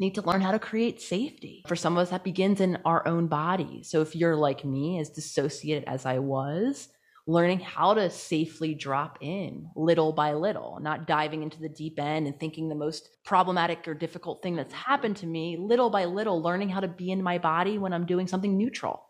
[0.00, 1.62] need to learn how to create safety.
[1.68, 3.82] For some of us, that begins in our own body.
[3.84, 6.88] So if you're like me, as dissociated as I was,
[7.26, 12.26] learning how to safely drop in little by little, not diving into the deep end
[12.26, 16.42] and thinking the most problematic or difficult thing that's happened to me, little by little,
[16.42, 19.06] learning how to be in my body when I'm doing something neutral.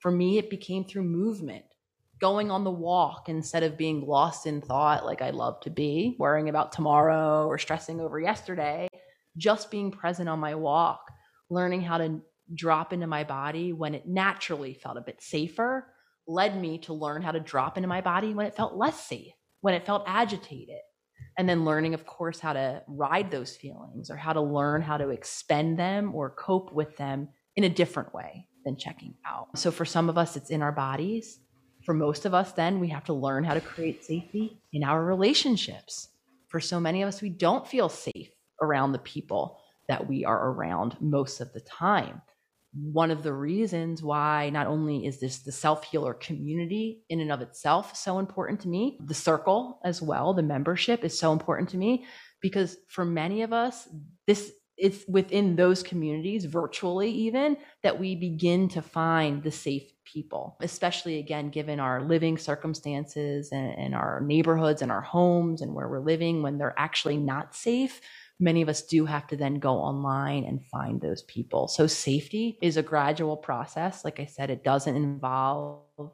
[0.00, 1.64] For me, it became through movement,
[2.20, 6.16] going on the walk instead of being lost in thought like I love to be,
[6.18, 8.88] worrying about tomorrow or stressing over yesterday,
[9.38, 11.00] just being present on my walk,
[11.48, 12.20] learning how to
[12.54, 15.93] drop into my body when it naturally felt a bit safer
[16.26, 19.32] led me to learn how to drop into my body when it felt less safe,
[19.60, 20.80] when it felt agitated.
[21.36, 24.96] And then learning, of course, how to ride those feelings or how to learn how
[24.96, 29.58] to expend them or cope with them in a different way than checking out.
[29.58, 31.40] So for some of us, it's in our bodies.
[31.84, 35.04] For most of us, then we have to learn how to create safety in our
[35.04, 36.08] relationships.
[36.48, 38.30] For so many of us, we don't feel safe
[38.62, 39.58] around the people
[39.88, 42.22] that we are around most of the time
[42.74, 47.30] one of the reasons why not only is this the self healer community in and
[47.30, 51.68] of itself so important to me, the circle as well, the membership is so important
[51.70, 52.04] to me
[52.40, 53.88] because for many of us,
[54.26, 60.56] this it's within those communities, virtually even, that we begin to find the safe people,
[60.60, 65.88] especially again, given our living circumstances and, and our neighborhoods and our homes and where
[65.88, 68.00] we're living when they're actually not safe
[68.40, 71.68] many of us do have to then go online and find those people.
[71.68, 74.04] So safety is a gradual process.
[74.04, 76.10] Like I said, it doesn't involve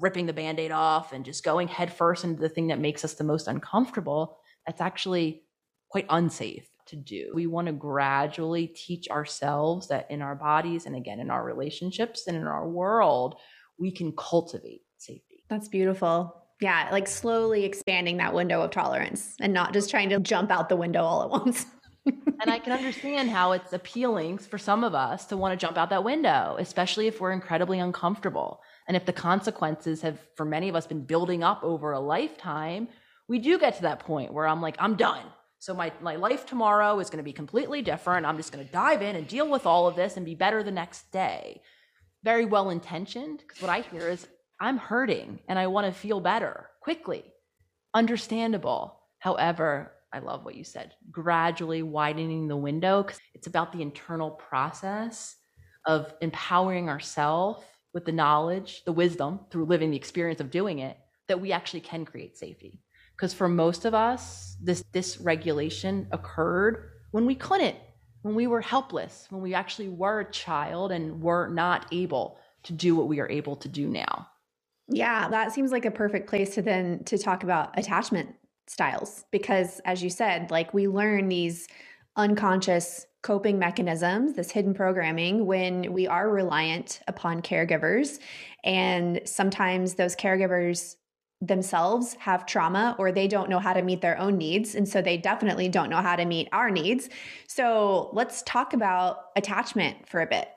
[0.00, 3.24] ripping the band-aid off and just going headfirst into the thing that makes us the
[3.24, 4.38] most uncomfortable.
[4.66, 5.42] That's actually
[5.88, 7.32] quite unsafe to do.
[7.34, 12.24] We want to gradually teach ourselves that in our bodies and again in our relationships
[12.26, 13.36] and in our world,
[13.78, 15.44] we can cultivate safety.
[15.48, 16.43] That's beautiful.
[16.60, 20.68] Yeah, like slowly expanding that window of tolerance and not just trying to jump out
[20.68, 21.66] the window all at once.
[22.06, 25.76] and I can understand how it's appealing for some of us to want to jump
[25.76, 28.60] out that window, especially if we're incredibly uncomfortable.
[28.86, 32.88] And if the consequences have, for many of us, been building up over a lifetime,
[33.28, 35.24] we do get to that point where I'm like, I'm done.
[35.58, 38.26] So my, my life tomorrow is going to be completely different.
[38.26, 40.62] I'm just going to dive in and deal with all of this and be better
[40.62, 41.62] the next day.
[42.22, 44.26] Very well intentioned, because what I hear is,
[44.60, 47.24] I'm hurting and I want to feel better quickly.
[47.94, 49.00] Understandable.
[49.18, 54.30] However, I love what you said, gradually widening the window because it's about the internal
[54.30, 55.36] process
[55.86, 60.96] of empowering ourselves with the knowledge, the wisdom through living the experience of doing it
[61.28, 62.80] that we actually can create safety.
[63.16, 67.76] Because for most of us, this dysregulation occurred when we couldn't,
[68.22, 72.72] when we were helpless, when we actually were a child and were not able to
[72.72, 74.26] do what we are able to do now.
[74.88, 78.34] Yeah, that seems like a perfect place to then to talk about attachment
[78.66, 81.68] styles because as you said, like we learn these
[82.16, 88.18] unconscious coping mechanisms, this hidden programming when we are reliant upon caregivers
[88.62, 90.96] and sometimes those caregivers
[91.40, 94.74] themselves have trauma or they don't know how to meet their own needs.
[94.74, 97.08] And so they definitely don't know how to meet our needs.
[97.48, 100.48] So let's talk about attachment for a bit.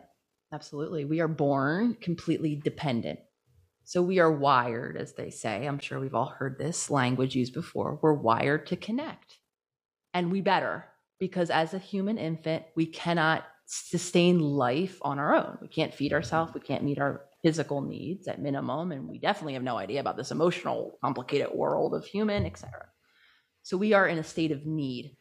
[0.53, 1.03] Absolutely.
[1.03, 3.19] We are born completely dependent.
[3.87, 5.65] So we are wired, as they say.
[5.65, 7.97] I'm sure we've all heard this language used before.
[8.01, 9.37] We're wired to connect.
[10.13, 10.83] And we better,
[11.21, 15.57] because as a human infant, we cannot sustain life on our own.
[15.61, 19.53] We can't feed ourselves, we can't meet our physical needs at minimum, and we definitely
[19.53, 22.87] have no idea about this emotional, complicated world of human, etc.
[23.63, 25.15] So we are in a state of need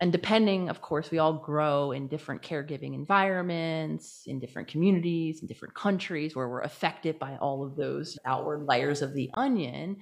[0.00, 5.46] and depending of course we all grow in different caregiving environments in different communities in
[5.46, 9.96] different countries where we're affected by all of those outward layers of the onion.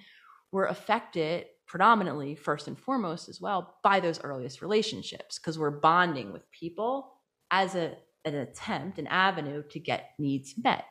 [0.50, 6.32] We're affected predominantly first and foremost as well by those earliest relationships because we're bonding
[6.32, 7.12] with people
[7.50, 10.84] as a, an attempt an avenue to get needs met.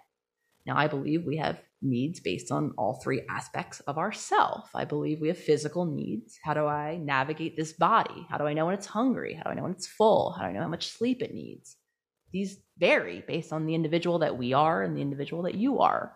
[0.66, 4.69] Now i believe we have needs based on all three aspects of ourself.
[4.75, 6.39] I believe we have physical needs.
[6.43, 8.25] How do I navigate this body?
[8.29, 9.34] How do I know when it's hungry?
[9.34, 10.32] How do I know when it's full?
[10.32, 11.77] How do I know how much sleep it needs?
[12.32, 16.13] These vary based on the individual that we are and the individual that you are.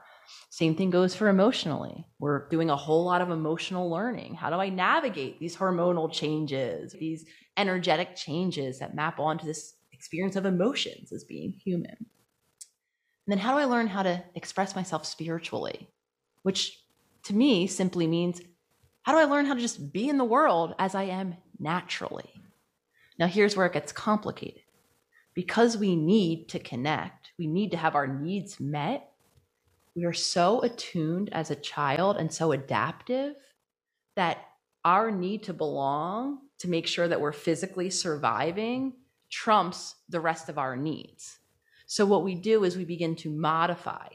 [0.49, 2.07] Same thing goes for emotionally.
[2.19, 4.35] We're doing a whole lot of emotional learning.
[4.35, 7.25] How do I navigate these hormonal changes, these
[7.57, 12.07] energetic changes that map onto this experience of emotions as being human?
[13.25, 15.89] And then how do I learn how to express myself spiritually?
[16.43, 16.79] Which
[17.23, 18.41] to me simply means
[19.01, 22.29] how do I learn how to just be in the world as I am naturally?
[23.17, 24.61] Now, here's where it gets complicated.
[25.33, 29.11] Because we need to connect, we need to have our needs met.
[29.95, 33.35] We are so attuned as a child and so adaptive
[34.15, 34.45] that
[34.83, 38.93] our need to belong, to make sure that we're physically surviving,
[39.29, 41.39] trumps the rest of our needs.
[41.85, 44.07] So, what we do is we begin to modify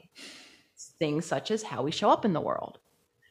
[0.99, 2.79] things such as how we show up in the world.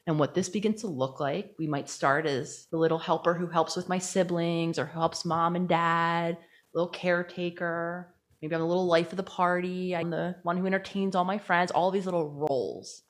[0.06, 3.46] And what this begins to look like, we might start as the little helper who
[3.46, 6.38] helps with my siblings or helps mom and dad,
[6.74, 8.14] little caretaker.
[8.40, 9.94] Maybe I'm a little life of the party.
[9.94, 13.02] I'm the one who entertains all my friends, all these little roles.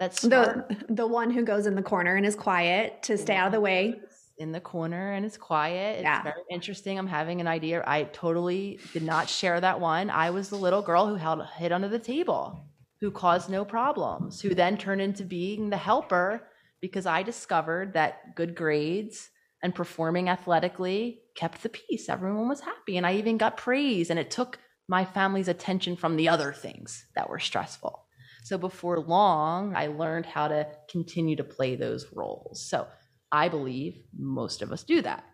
[0.00, 3.48] That's the the one who goes in the corner and is quiet to stay out
[3.48, 4.00] of the way
[4.38, 5.96] in the corner and it's quiet.
[5.96, 6.22] It's yeah.
[6.22, 6.98] very interesting.
[6.98, 7.82] I'm having an idea.
[7.86, 10.10] I totally did not share that one.
[10.10, 12.64] I was the little girl who held hid under the table,
[13.00, 16.42] who caused no problems, who then turned into being the helper
[16.80, 19.30] because I discovered that good grades
[19.62, 22.08] and performing athletically kept the peace.
[22.08, 24.58] Everyone was happy and I even got praise and it took
[24.88, 28.04] my family's attention from the other things that were stressful.
[28.44, 32.64] So before long, I learned how to continue to play those roles.
[32.66, 32.86] So
[33.32, 35.24] I believe most of us do that.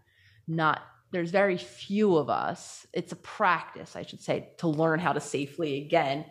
[0.47, 0.83] Not
[1.13, 2.87] there's very few of us.
[2.93, 6.25] It's a practice, I should say, to learn how to safely again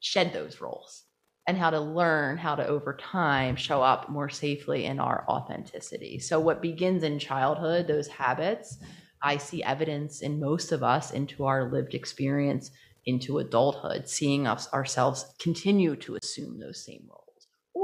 [0.00, 1.04] shed those roles
[1.46, 6.18] and how to learn how to over time show up more safely in our authenticity.
[6.18, 8.78] So what begins in childhood, those habits,
[9.22, 12.70] I see evidence in most of us into our lived experience
[13.04, 17.29] into adulthood, seeing us ourselves continue to assume those same roles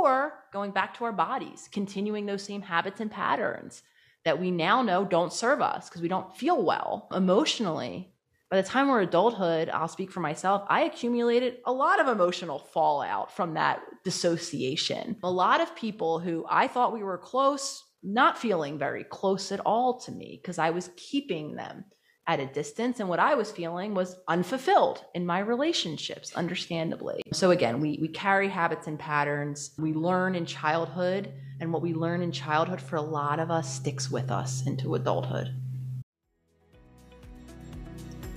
[0.07, 3.83] or going back to our bodies, continuing those same habits and patterns
[4.25, 8.13] that we now know don't serve us because we don't feel well emotionally.
[8.51, 12.61] By the time we're adulthood, I'll speak for myself, I accumulated a lot of emotional
[12.61, 15.17] fallout from that dissociation.
[15.25, 19.61] A lot of people who I thought we were close, not feeling very close at
[19.61, 21.85] all to me because I was keeping them
[22.27, 23.01] at a distance.
[23.01, 27.23] And what I was feeling was unfulfilled in my relationships, understandably.
[27.33, 29.73] So again, we, we carry habits and patterns.
[29.79, 33.75] We learn in childhood, and what we learn in childhood for a lot of us
[33.75, 35.55] sticks with us into adulthood.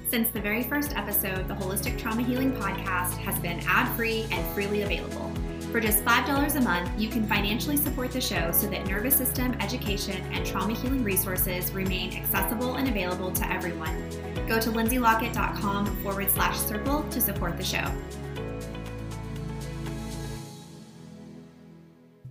[0.10, 4.56] Since the very first episode, the Holistic Trauma Healing Podcast has been ad free and
[4.56, 5.32] freely available.
[5.72, 9.54] For just $5 a month, you can financially support the show so that nervous system
[9.60, 14.10] education and trauma healing resources remain accessible and available to everyone.
[14.48, 17.86] Go to lindsaylockett.com forward slash circle to support the show.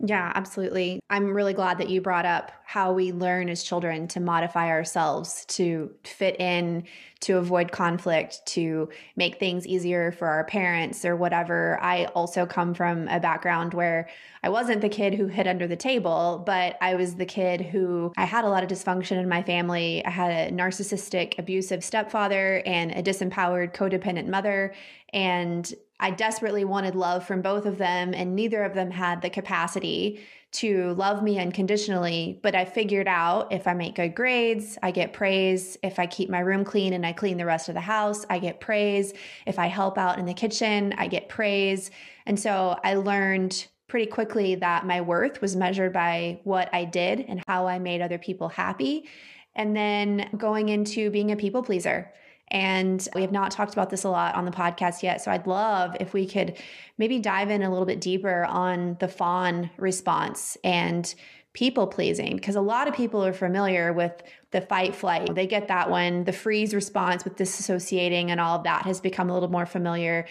[0.00, 1.00] Yeah, absolutely.
[1.10, 5.44] I'm really glad that you brought up how we learn as children to modify ourselves
[5.46, 6.84] to fit in,
[7.20, 11.80] to avoid conflict, to make things easier for our parents or whatever.
[11.82, 14.08] I also come from a background where
[14.44, 18.12] I wasn't the kid who hid under the table, but I was the kid who
[18.16, 20.04] I had a lot of dysfunction in my family.
[20.04, 24.74] I had a narcissistic, abusive stepfather and a disempowered, codependent mother.
[25.12, 29.30] And I desperately wanted love from both of them, and neither of them had the
[29.30, 30.20] capacity
[30.50, 32.38] to love me unconditionally.
[32.42, 35.76] But I figured out if I make good grades, I get praise.
[35.82, 38.38] If I keep my room clean and I clean the rest of the house, I
[38.38, 39.12] get praise.
[39.46, 41.90] If I help out in the kitchen, I get praise.
[42.26, 47.24] And so I learned pretty quickly that my worth was measured by what I did
[47.28, 49.08] and how I made other people happy.
[49.54, 52.12] And then going into being a people pleaser.
[52.50, 55.20] And we have not talked about this a lot on the podcast yet.
[55.20, 56.56] So I'd love if we could
[56.96, 61.14] maybe dive in a little bit deeper on the fawn response and
[61.52, 64.22] people pleasing because a lot of people are familiar with
[64.52, 65.34] the fight flight.
[65.34, 66.24] They get that one.
[66.24, 70.26] The freeze response with disassociating and all of that has become a little more familiar.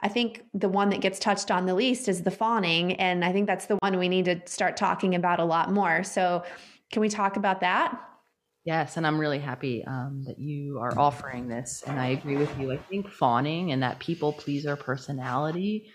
[0.00, 2.94] I think the one that gets touched on the least is the fawning.
[2.94, 6.02] And I think that's the one we need to start talking about a lot more.
[6.02, 6.42] So,
[6.90, 7.98] can we talk about that?
[8.64, 11.82] Yes, and I'm really happy um, that you are offering this.
[11.86, 12.72] And I agree with you.
[12.72, 15.90] I think fawning and that people pleaser personality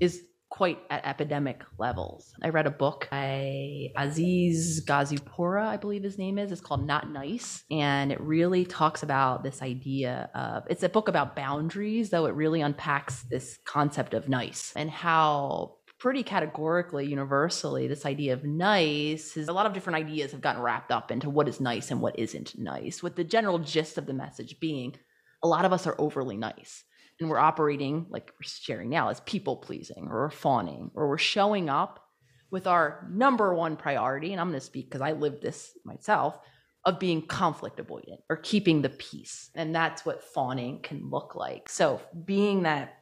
[0.00, 2.32] is quite at epidemic levels.
[2.42, 6.50] I read a book by Aziz Gazipura, I believe his name is.
[6.50, 7.64] It's called Not Nice.
[7.70, 12.34] And it really talks about this idea of it's a book about boundaries, though it
[12.34, 19.36] really unpacks this concept of nice and how pretty categorically universally this idea of nice
[19.36, 22.00] is a lot of different ideas have gotten wrapped up into what is nice and
[22.00, 24.94] what isn't nice with the general gist of the message being
[25.42, 26.84] a lot of us are overly nice
[27.20, 31.68] and we're operating like we're sharing now as people pleasing or fawning or we're showing
[31.68, 32.04] up
[32.50, 36.38] with our number one priority and i'm going to speak because i lived this myself
[36.84, 41.68] of being conflict avoidant or keeping the peace and that's what fawning can look like.
[41.68, 42.94] So being that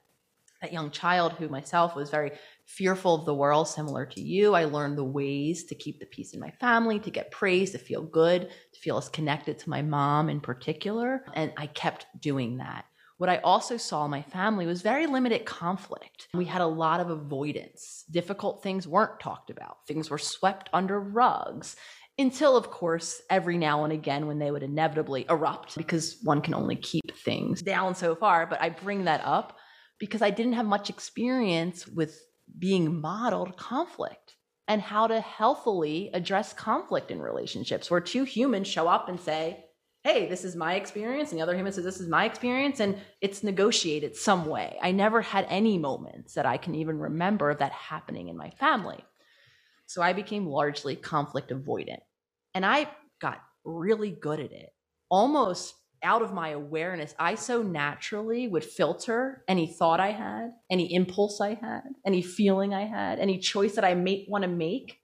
[0.61, 2.33] that young child who myself was very
[2.67, 4.55] fearful of the world, similar to you.
[4.55, 7.79] I learned the ways to keep the peace in my family, to get praise, to
[7.79, 11.25] feel good, to feel as connected to my mom in particular.
[11.35, 12.85] And I kept doing that.
[13.19, 16.29] What I also saw in my family was very limited conflict.
[16.35, 18.05] We had a lot of avoidance.
[18.11, 21.77] Difficult things weren't talked about, things were swept under rugs.
[22.19, 26.55] Until, of course, every now and again when they would inevitably erupt, because one can
[26.55, 28.47] only keep things down so far.
[28.47, 29.59] But I bring that up
[29.99, 32.19] because I didn't have much experience with
[32.59, 34.37] being modeled conflict
[34.69, 39.65] and how to healthily address conflict in relationships where two humans show up and say,
[40.03, 41.31] Hey, this is my experience.
[41.31, 42.81] And the other human says, This is my experience.
[42.81, 44.79] And it's negotiated some way.
[44.81, 48.51] I never had any moments that I can even remember of that happening in my
[48.51, 49.05] family.
[49.87, 52.01] So I became largely conflict avoidant.
[52.55, 52.89] And I
[53.21, 54.71] got really good at it,
[55.09, 60.93] almost out of my awareness, I so naturally would filter any thought I had, any
[60.93, 65.01] impulse I had, any feeling I had, any choice that I may want to make.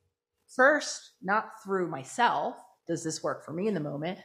[0.54, 4.18] First, not through myself, does this work for me in the moment,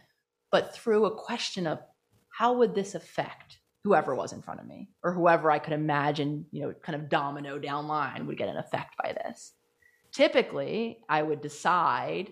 [0.51, 1.79] but through a question of
[2.29, 6.45] how would this affect whoever was in front of me or whoever I could imagine,
[6.51, 9.53] you know, kind of domino down line would get an effect by this.
[10.11, 12.31] Typically, I would decide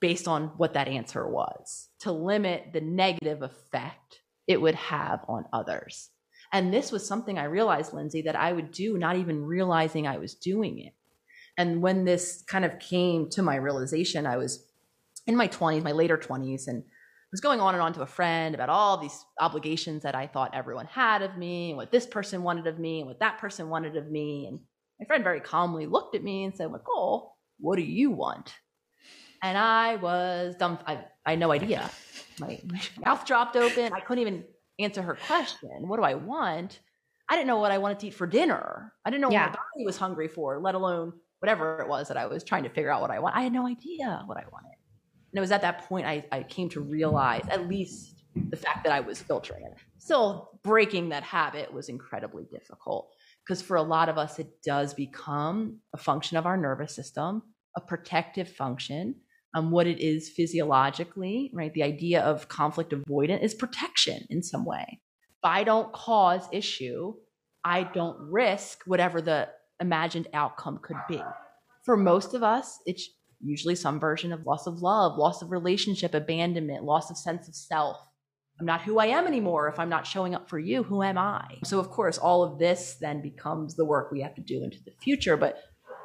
[0.00, 5.44] based on what that answer was to limit the negative effect it would have on
[5.52, 6.10] others.
[6.52, 10.18] And this was something I realized, Lindsay, that I would do, not even realizing I
[10.18, 10.94] was doing it.
[11.56, 14.66] And when this kind of came to my realization, I was
[15.26, 16.82] in my 20s, my later 20s, and
[17.30, 20.54] was going on and on to a friend about all these obligations that I thought
[20.54, 23.68] everyone had of me, and what this person wanted of me, and what that person
[23.68, 24.46] wanted of me.
[24.46, 24.60] And
[24.98, 28.54] my friend very calmly looked at me and said, Nicole, what do you want?
[29.42, 30.78] And I was dumb.
[30.86, 31.90] I, I had no idea.
[32.38, 32.60] My,
[33.04, 33.92] mouth dropped open.
[33.92, 34.44] I couldn't even
[34.78, 35.88] answer her question.
[35.88, 36.80] What do I want?
[37.28, 38.92] I didn't know what I wanted to eat for dinner.
[39.04, 39.46] I didn't know yeah.
[39.46, 42.64] what my body was hungry for, let alone whatever it was that I was trying
[42.64, 43.36] to figure out what I want.
[43.36, 44.74] I had no idea what I wanted.
[45.32, 48.84] And it was at that point I, I came to realize at least the fact
[48.84, 49.74] that I was filtering it.
[49.98, 53.10] Still breaking that habit was incredibly difficult
[53.44, 57.42] because for a lot of us, it does become a function of our nervous system,
[57.76, 59.14] a protective function
[59.54, 61.72] um, what it is physiologically, right?
[61.72, 65.00] The idea of conflict avoidant is protection in some way.
[65.42, 67.14] If I don't cause issue,
[67.64, 69.48] I don't risk whatever the
[69.80, 71.22] imagined outcome could be.
[71.84, 73.08] For most of us, it's
[73.42, 77.54] usually some version of loss of love, loss of relationship, abandonment, loss of sense of
[77.54, 77.96] self.
[78.60, 80.82] I'm not who I am anymore if I'm not showing up for you.
[80.82, 81.58] Who am I?
[81.64, 84.78] So, of course, all of this then becomes the work we have to do into
[84.84, 85.38] the future.
[85.38, 85.56] But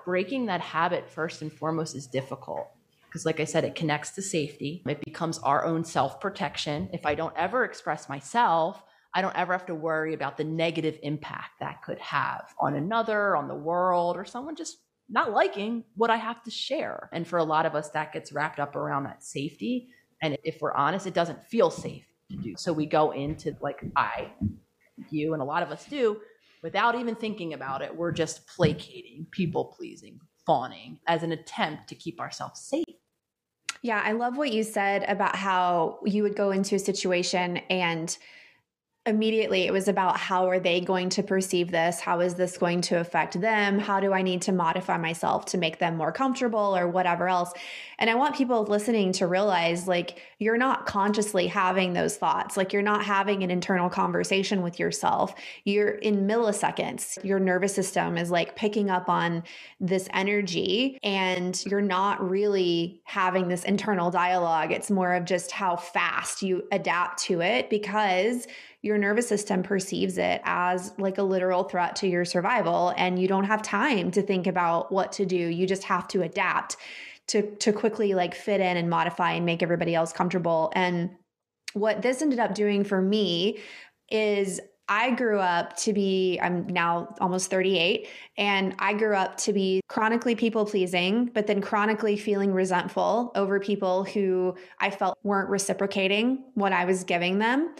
[0.06, 2.68] breaking that habit first and foremost is difficult
[3.16, 4.84] because like I said, it connects to safety.
[4.86, 6.90] It becomes our own self protection.
[6.92, 11.00] If I don't ever express myself, I don't ever have to worry about the negative
[11.02, 16.10] impact that could have on another, on the world, or someone just not liking what
[16.10, 17.10] I have to share.
[17.14, 19.88] And for a lot of us, that gets wrapped up around that safety.
[20.22, 22.56] And if we're honest, it doesn't feel safe to do.
[22.58, 24.30] So we go into like I,
[25.10, 26.20] you, and a lot of us do
[26.62, 27.96] without even thinking about it.
[27.96, 32.85] We're just placating, people pleasing, fawning as an attempt to keep ourselves safe.
[33.86, 38.18] Yeah, I love what you said about how you would go into a situation and
[39.08, 42.00] immediately it was about how are they going to perceive this?
[42.00, 43.78] How is this going to affect them?
[43.78, 47.52] How do i need to modify myself to make them more comfortable or whatever else?
[48.00, 52.58] And i want people listening to realize like you're not consciously having those thoughts.
[52.58, 55.36] Like you're not having an internal conversation with yourself.
[55.64, 57.24] You're in milliseconds.
[57.24, 59.44] Your nervous system is like picking up on
[59.80, 64.72] this energy and you're not really having this internal dialogue.
[64.72, 68.48] It's more of just how fast you adapt to it because
[68.86, 73.28] your nervous system perceives it as like a literal threat to your survival and you
[73.28, 75.36] don't have time to think about what to do.
[75.36, 76.78] You just have to adapt
[77.28, 80.72] to to quickly like fit in and modify and make everybody else comfortable.
[80.76, 81.10] And
[81.74, 83.58] what this ended up doing for me
[84.12, 88.08] is I grew up to be, I'm now almost 38,
[88.38, 93.60] and I grew up to be chronically people pleasing, but then chronically feeling resentful over
[93.60, 97.74] people who I felt weren't reciprocating what I was giving them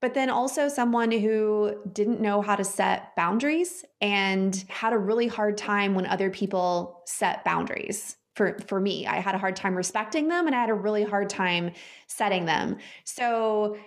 [0.00, 5.26] but then also someone who didn't know how to set boundaries and had a really
[5.26, 8.16] hard time when other people set boundaries.
[8.34, 11.04] For, for me, I had a hard time respecting them and I had a really
[11.04, 11.72] hard time
[12.06, 12.76] setting them.
[13.04, 13.78] So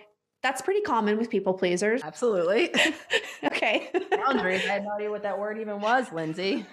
[0.42, 2.02] that's pretty common with people pleasers.
[2.02, 2.74] Absolutely.
[3.44, 3.90] okay.
[4.10, 4.62] Boundaries.
[4.64, 6.66] I had no idea what that word even was, Lindsay.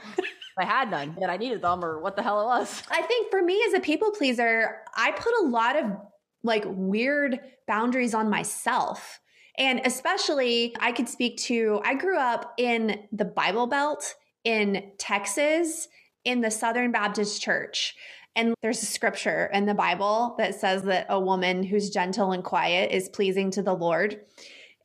[0.58, 2.82] I had none, that I needed them or what the hell it was.
[2.90, 5.92] I think for me as a people pleaser, I put a lot of
[6.44, 9.20] like weird boundaries on myself.
[9.58, 15.88] And especially, I could speak to, I grew up in the Bible Belt in Texas
[16.24, 17.96] in the Southern Baptist Church.
[18.36, 22.44] And there's a scripture in the Bible that says that a woman who's gentle and
[22.44, 24.22] quiet is pleasing to the Lord.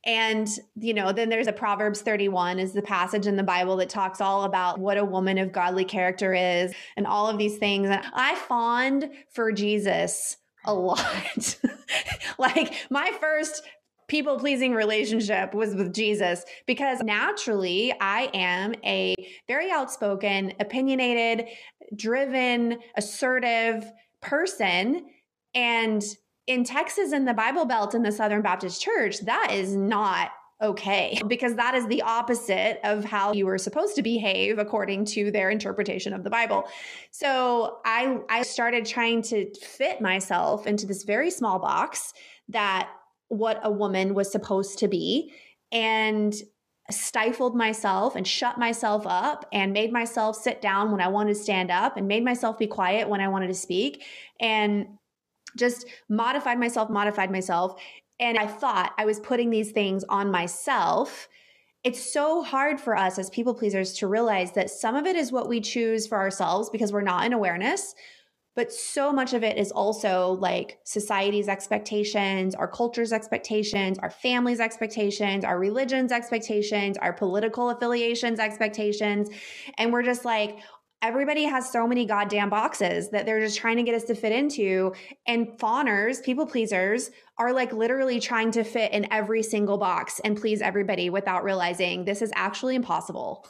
[0.05, 3.89] And, you know, then there's a Proverbs 31 is the passage in the Bible that
[3.89, 7.89] talks all about what a woman of godly character is and all of these things.
[7.89, 11.57] And I fawned for Jesus a lot.
[12.39, 13.61] like my first
[14.13, 19.15] people pleasing relationship was with Jesus because naturally I am a
[19.47, 21.47] very outspoken, opinionated,
[21.95, 23.91] driven, assertive
[24.21, 25.07] person.
[25.55, 26.03] And
[26.45, 30.29] in Texas, in the Bible Belt, in the Southern Baptist Church, that is not
[30.61, 35.31] okay because that is the opposite of how you were supposed to behave according to
[35.31, 36.63] their interpretation of the bible
[37.09, 42.13] so i i started trying to fit myself into this very small box
[42.47, 42.87] that
[43.29, 45.33] what a woman was supposed to be
[45.71, 46.35] and
[46.91, 51.39] stifled myself and shut myself up and made myself sit down when I wanted to
[51.39, 54.03] stand up and made myself be quiet when I wanted to speak
[54.39, 54.87] and
[55.57, 57.81] just modified myself, modified myself.
[58.19, 61.29] And I thought I was putting these things on myself.
[61.83, 65.31] It's so hard for us as people pleasers to realize that some of it is
[65.31, 67.95] what we choose for ourselves because we're not in awareness.
[68.55, 74.59] But so much of it is also like society's expectations, our culture's expectations, our family's
[74.59, 79.29] expectations, our religion's expectations, our political affiliations expectations.
[79.77, 80.59] And we're just like,
[81.01, 84.31] everybody has so many goddamn boxes that they're just trying to get us to fit
[84.31, 84.93] into.
[85.27, 90.39] And fawners, people pleasers, are like literally trying to fit in every single box and
[90.39, 93.45] please everybody without realizing this is actually impossible.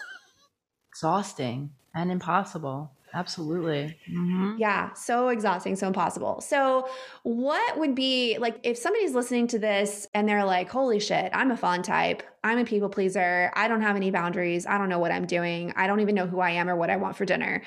[0.89, 2.91] Exhausting and impossible.
[3.13, 3.95] Absolutely.
[4.09, 4.55] Mm-hmm.
[4.57, 6.41] Yeah, so exhausting, so impossible.
[6.41, 6.87] So,
[7.21, 11.51] what would be like if somebody's listening to this and they're like, holy shit, I'm
[11.51, 12.23] a fawn type.
[12.43, 13.51] I'm a people pleaser.
[13.55, 14.65] I don't have any boundaries.
[14.65, 15.73] I don't know what I'm doing.
[15.75, 17.61] I don't even know who I am or what I want for dinner.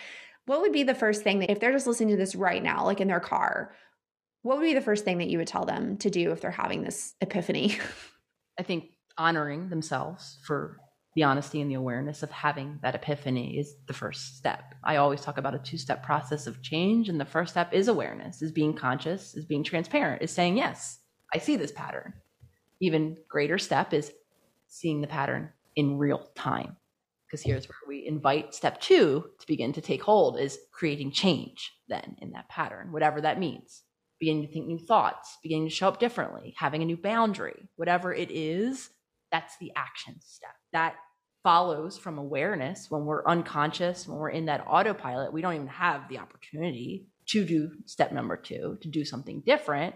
[0.47, 2.85] What would be the first thing that if they're just listening to this right now,
[2.85, 3.73] like in their car,
[4.43, 6.51] what would be the first thing that you would tell them to do if they're
[6.51, 7.79] having this epiphany?
[8.59, 10.77] I think honoring themselves for
[11.17, 14.75] the honesty and the awareness of having that epiphany is the first step.
[14.85, 17.09] I always talk about a two step process of change.
[17.09, 20.99] And the first step is awareness, is being conscious, is being transparent, is saying, yes,
[21.35, 22.13] I see this pattern.
[22.81, 24.13] Even greater step is
[24.69, 26.77] seeing the pattern in real time.
[27.27, 31.73] Because here's where we invite step two to begin to take hold is creating change
[31.89, 33.83] then in that pattern, whatever that means.
[34.21, 38.13] Beginning to think new thoughts, beginning to show up differently, having a new boundary, whatever
[38.13, 38.91] it is,
[39.33, 40.55] that's the action step.
[40.73, 40.95] That
[41.47, 46.09] follows from awareness when we're unconscious, when we're in that autopilot, we don't even have
[46.09, 49.95] the opportunity to do step number two, to do something different.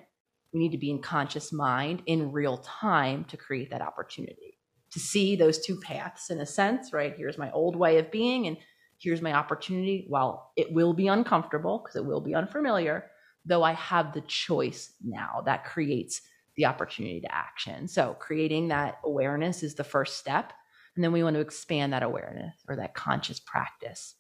[0.55, 4.61] We need to be in conscious mind in real time to create that opportunity,
[4.93, 7.17] to see those two paths in a sense, right?
[7.17, 8.57] Here's my old way of being, and
[9.01, 10.07] here's my opportunity.
[10.09, 13.11] While it will be uncomfortable because it will be unfamiliar,
[13.45, 16.23] though I have the choice now, that creates
[16.55, 17.89] the opportunity to action.
[17.89, 20.53] So, creating that awareness is the first step
[21.01, 24.17] and then we want to expand that awareness or that conscious practice.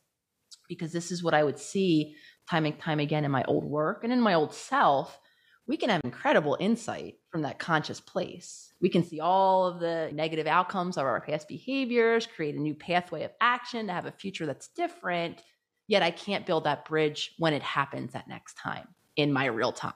[0.66, 2.16] Because this is what I would see
[2.49, 5.20] time and time again in my old work and in my old self
[5.66, 8.72] we can have incredible insight from that conscious place.
[8.81, 12.74] We can see all of the negative outcomes of our past behaviors, create a new
[12.74, 15.43] pathway of action to have a future that's different.
[15.87, 19.70] Yet I can't build that bridge when it happens that next time in my real
[19.70, 19.93] time.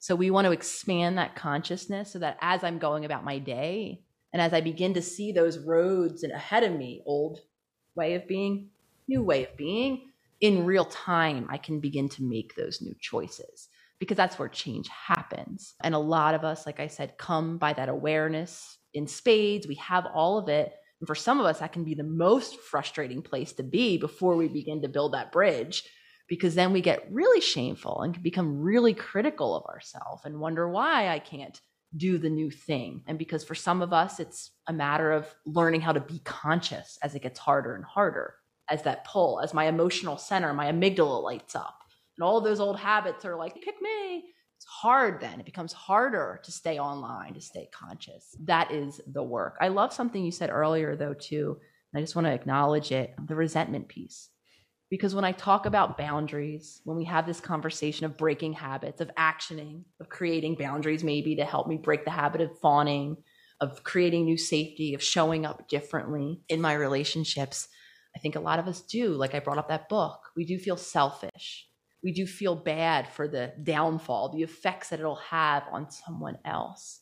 [0.00, 4.02] So we want to expand that consciousness so that as I'm going about my day
[4.32, 7.40] and as I begin to see those roads ahead of me, old
[7.94, 8.70] way of being,
[9.08, 10.10] new way of being,
[10.40, 13.68] in real time, I can begin to make those new choices
[13.98, 15.74] because that's where change happens.
[15.82, 19.66] And a lot of us, like I said, come by that awareness in spades.
[19.66, 20.72] We have all of it.
[21.00, 24.36] And for some of us, that can be the most frustrating place to be before
[24.36, 25.84] we begin to build that bridge
[26.28, 30.68] because then we get really shameful and can become really critical of ourselves and wonder
[30.68, 31.60] why I can't
[31.96, 33.02] do the new thing.
[33.06, 36.98] And because for some of us, it's a matter of learning how to be conscious
[37.02, 38.34] as it gets harder and harder,
[38.68, 41.80] as that pull, as my emotional center, my amygdala lights up
[42.20, 44.16] and all those old habits are like, pick me.
[44.58, 45.40] It's hard then.
[45.40, 48.36] It becomes harder to stay online, to stay conscious.
[48.44, 49.56] That is the work.
[49.58, 51.58] I love something you said earlier, though, too.
[51.94, 54.28] I just want to acknowledge it the resentment piece.
[54.90, 59.10] Because when I talk about boundaries, when we have this conversation of breaking habits, of
[59.16, 63.16] actioning, of creating boundaries, maybe to help me break the habit of fawning,
[63.60, 67.68] of creating new safety, of showing up differently in my relationships,
[68.16, 69.10] I think a lot of us do.
[69.10, 71.70] Like I brought up that book, we do feel selfish
[72.02, 77.00] we do feel bad for the downfall, the effects that it'll have on someone else.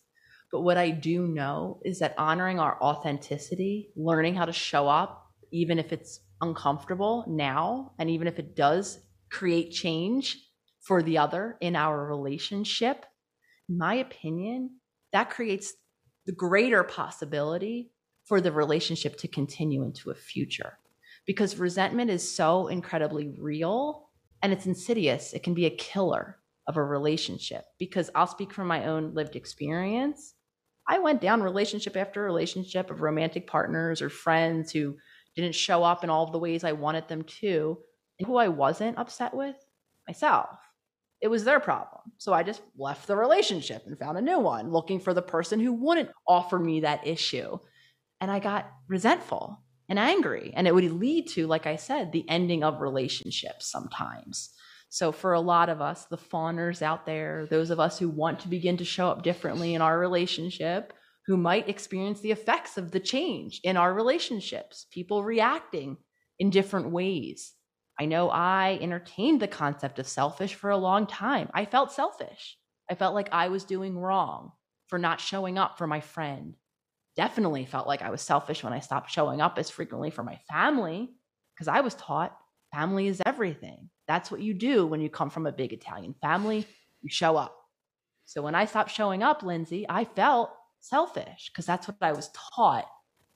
[0.50, 5.30] But what I do know is that honoring our authenticity, learning how to show up,
[5.52, 10.38] even if it's uncomfortable now, and even if it does create change
[10.80, 13.04] for the other in our relationship,
[13.68, 14.70] in my opinion,
[15.12, 15.74] that creates
[16.26, 17.90] the greater possibility
[18.24, 20.78] for the relationship to continue into a future.
[21.26, 24.08] Because resentment is so incredibly real
[24.42, 25.32] and it's insidious.
[25.32, 29.36] It can be a killer of a relationship because I'll speak from my own lived
[29.36, 30.34] experience.
[30.86, 34.96] I went down relationship after relationship of romantic partners or friends who
[35.36, 37.78] didn't show up in all of the ways I wanted them to.
[38.18, 39.56] And who I wasn't upset with?
[40.06, 40.58] Myself.
[41.20, 42.00] It was their problem.
[42.18, 45.60] So I just left the relationship and found a new one, looking for the person
[45.60, 47.58] who wouldn't offer me that issue.
[48.20, 50.52] And I got resentful and angry.
[50.54, 54.50] And it would lead to, like I said, the ending of relationships sometimes.
[54.90, 58.40] So, for a lot of us, the fawners out there, those of us who want
[58.40, 60.94] to begin to show up differently in our relationship,
[61.28, 65.98] who might experience the effects of the change in our relationships, people reacting
[66.38, 67.52] in different ways.
[68.00, 71.50] I know I entertained the concept of selfish for a long time.
[71.52, 72.56] I felt selfish.
[72.90, 74.52] I felt like I was doing wrong
[74.86, 76.54] for not showing up for my friend,
[77.14, 80.38] definitely felt like I was selfish when I stopped showing up as frequently for my
[80.50, 81.10] family
[81.54, 82.34] because I was taught
[82.72, 83.90] family is everything.
[84.06, 86.66] That's what you do when you come from a big Italian family,
[87.02, 87.54] you show up.
[88.24, 92.30] So when I stopped showing up, Lindsay, I felt selfish because that's what I was
[92.54, 92.86] taught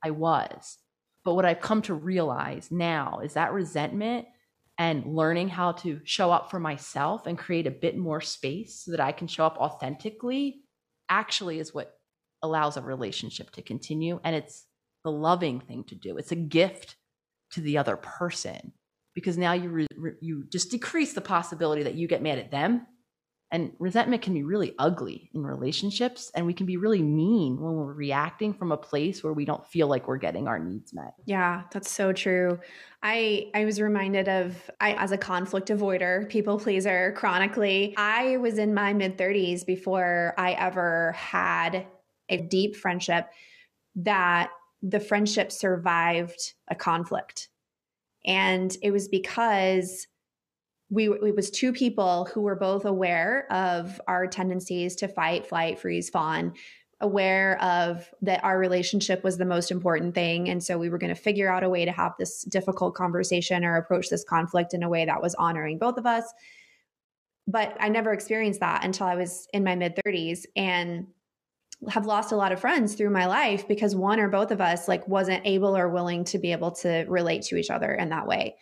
[0.03, 0.79] I was.
[1.25, 4.27] But what I've come to realize now is that resentment
[4.79, 8.91] and learning how to show up for myself and create a bit more space so
[8.91, 10.63] that I can show up authentically
[11.09, 11.95] actually is what
[12.43, 14.19] allows a relationship to continue.
[14.25, 14.67] And it's
[15.05, 16.17] the loving thing to do.
[16.17, 16.97] It's a gift
[17.53, 18.73] to the other person
[19.15, 22.87] because now you re- you just decrease the possibility that you get mad at them
[23.53, 27.75] and resentment can be really ugly in relationships and we can be really mean when
[27.75, 31.15] we're reacting from a place where we don't feel like we're getting our needs met
[31.27, 32.59] yeah that's so true
[33.03, 38.59] i i was reminded of i as a conflict avoider people pleaser chronically i was
[38.59, 41.87] in my mid 30s before i ever had
[42.29, 43.29] a deep friendship
[43.95, 44.51] that
[44.83, 47.49] the friendship survived a conflict.
[48.27, 50.07] And it was because
[50.93, 55.79] we it was two people who were both aware of our tendencies to fight, flight,
[55.79, 56.53] freeze, fawn,
[57.01, 61.13] aware of that our relationship was the most important thing and so we were going
[61.13, 64.83] to figure out a way to have this difficult conversation or approach this conflict in
[64.83, 66.25] a way that was honoring both of us.
[67.49, 71.07] But I never experienced that until I was in my mid 30s and
[71.89, 74.87] have lost a lot of friends through my life because one or both of us
[74.87, 78.29] like wasn't able or willing to be able to relate to each other in that
[78.29, 78.57] way.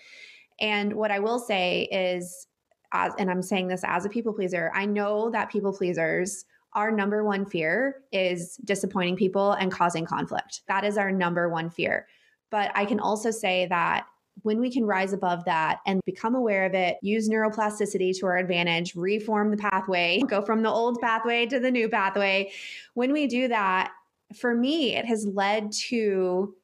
[0.61, 2.46] And what I will say is
[2.92, 6.44] as and I'm saying this as a people pleaser, I know that people pleasers
[6.74, 10.62] our number one fear is disappointing people and causing conflict.
[10.68, 12.06] That is our number one fear.
[12.50, 14.06] But I can also say that
[14.42, 18.38] when we can rise above that and become aware of it, use neuroplasticity to our
[18.38, 22.50] advantage, reform the pathway, go from the old pathway to the new pathway.
[22.94, 23.92] When we do that,
[24.36, 26.54] for me, it has led to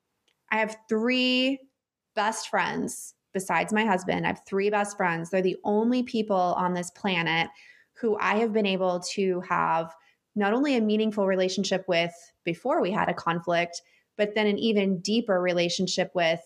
[0.50, 1.58] I have three
[2.14, 4.24] best friends besides my husband.
[4.24, 5.28] I have three best friends.
[5.28, 7.50] They're the only people on this planet
[7.92, 9.94] who I have been able to have
[10.36, 12.14] not only a meaningful relationship with
[12.44, 13.82] before we had a conflict,
[14.16, 16.40] but then an even deeper relationship with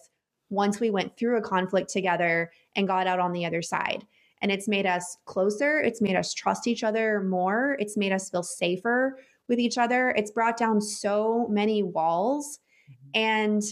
[0.48, 4.04] once we went through a conflict together and got out on the other side.
[4.42, 5.80] And it's made us closer.
[5.80, 7.76] It's made us trust each other more.
[7.78, 9.16] It's made us feel safer
[9.46, 10.10] with each other.
[10.16, 12.58] It's brought down so many walls.
[12.90, 13.10] Mm-hmm.
[13.14, 13.62] And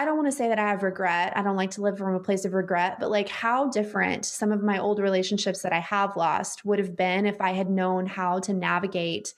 [0.00, 1.34] I don't want to say that I have regret.
[1.36, 4.50] I don't like to live from a place of regret, but like how different some
[4.50, 8.06] of my old relationships that I have lost would have been if I had known
[8.06, 9.34] how to navigate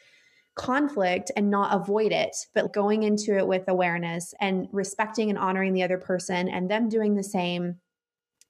[0.55, 5.73] conflict and not avoid it, but going into it with awareness and respecting and honoring
[5.73, 7.81] the other person and them doing the same.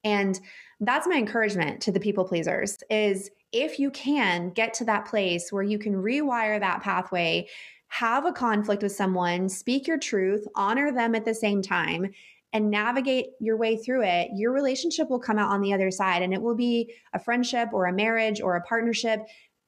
[0.05, 0.39] And
[0.81, 5.51] that's my encouragement to the people pleasers is if you can get to that place
[5.51, 7.49] where you can rewire that pathway,
[7.93, 12.11] have a conflict with someone, speak your truth, honor them at the same time,
[12.55, 16.23] and navigate your way through it, your relationship will come out on the other side
[16.23, 19.21] and it will be a friendship or a marriage or a partnership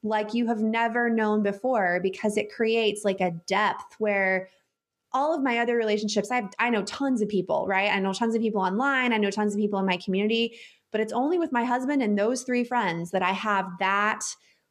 [0.03, 4.49] like you have never known before because it creates like a depth where
[5.13, 7.91] all of my other relationships i I know tons of people right?
[7.91, 10.59] I know tons of people online I know tons of people in my community
[10.93, 14.25] but it's only with my husband and those three friends that I have that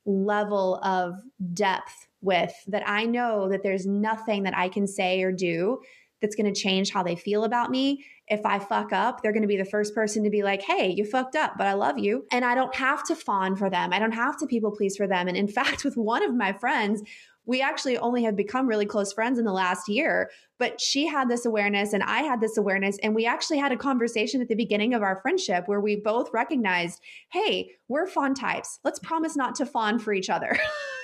[0.06, 1.20] level of
[1.54, 5.80] depth with that I know that there's nothing that I can say or do
[6.24, 8.06] that's going to change how they feel about me.
[8.30, 10.90] If I fuck up, they're going to be the first person to be like, hey,
[10.90, 12.26] you fucked up, but I love you.
[12.32, 13.92] And I don't have to fawn for them.
[13.92, 15.28] I don't have to people please for them.
[15.28, 17.04] And in fact, with one of my friends,
[17.46, 21.30] we actually only have become really close friends in the last year, but she had
[21.30, 22.98] this awareness and I had this awareness.
[23.04, 26.30] And we actually had a conversation at the beginning of our friendship where we both
[26.34, 27.02] recognized,
[27.34, 28.80] hey, we're fawn types.
[28.86, 30.58] Let's promise not to fawn for each other.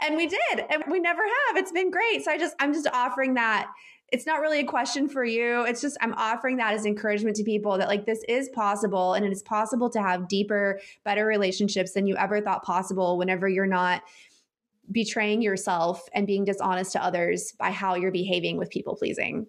[0.00, 0.64] and we did.
[0.70, 1.56] And we never have.
[1.56, 2.24] It's been great.
[2.24, 3.70] So I just, I'm just offering that.
[4.12, 5.64] It's not really a question for you.
[5.64, 9.24] It's just, I'm offering that as encouragement to people that like this is possible and
[9.24, 13.66] it is possible to have deeper, better relationships than you ever thought possible whenever you're
[13.66, 14.02] not
[14.90, 19.46] betraying yourself and being dishonest to others by how you're behaving with people pleasing.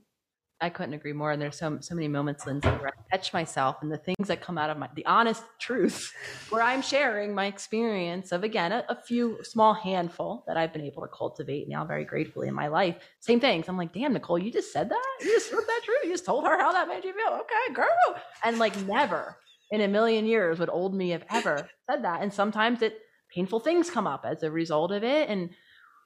[0.64, 1.34] I couldn't agree more.
[1.34, 4.41] And there's so so many moments, Lindsay, where I catch myself and the things that
[4.41, 6.14] come out of my the honest truth,
[6.49, 10.86] where I'm sharing my experience of again a, a, few small handful that I've been
[10.86, 12.95] able to cultivate now very gratefully in my life.
[13.20, 13.68] Same things.
[13.68, 15.18] I'm like, damn, Nicole, you just said that.
[15.20, 15.99] You just wrote that truth.
[16.05, 17.34] You just told her how that made you feel.
[17.41, 18.22] Okay, girl.
[18.45, 19.36] And like never
[19.72, 22.22] in a million years would old me have ever said that.
[22.22, 23.01] And sometimes it
[23.36, 25.28] painful things come up as a result of it.
[25.28, 25.49] And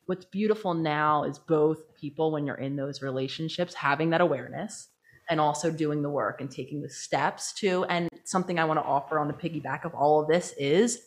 [0.08, 4.88] what's beautiful now is both people, when you're in those relationships, having that awareness
[5.30, 7.84] and also doing the work and taking the steps to.
[7.86, 11.04] And something I want to offer on the piggyback of all of this is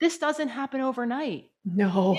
[0.00, 1.50] this doesn't happen overnight.
[1.64, 2.12] No.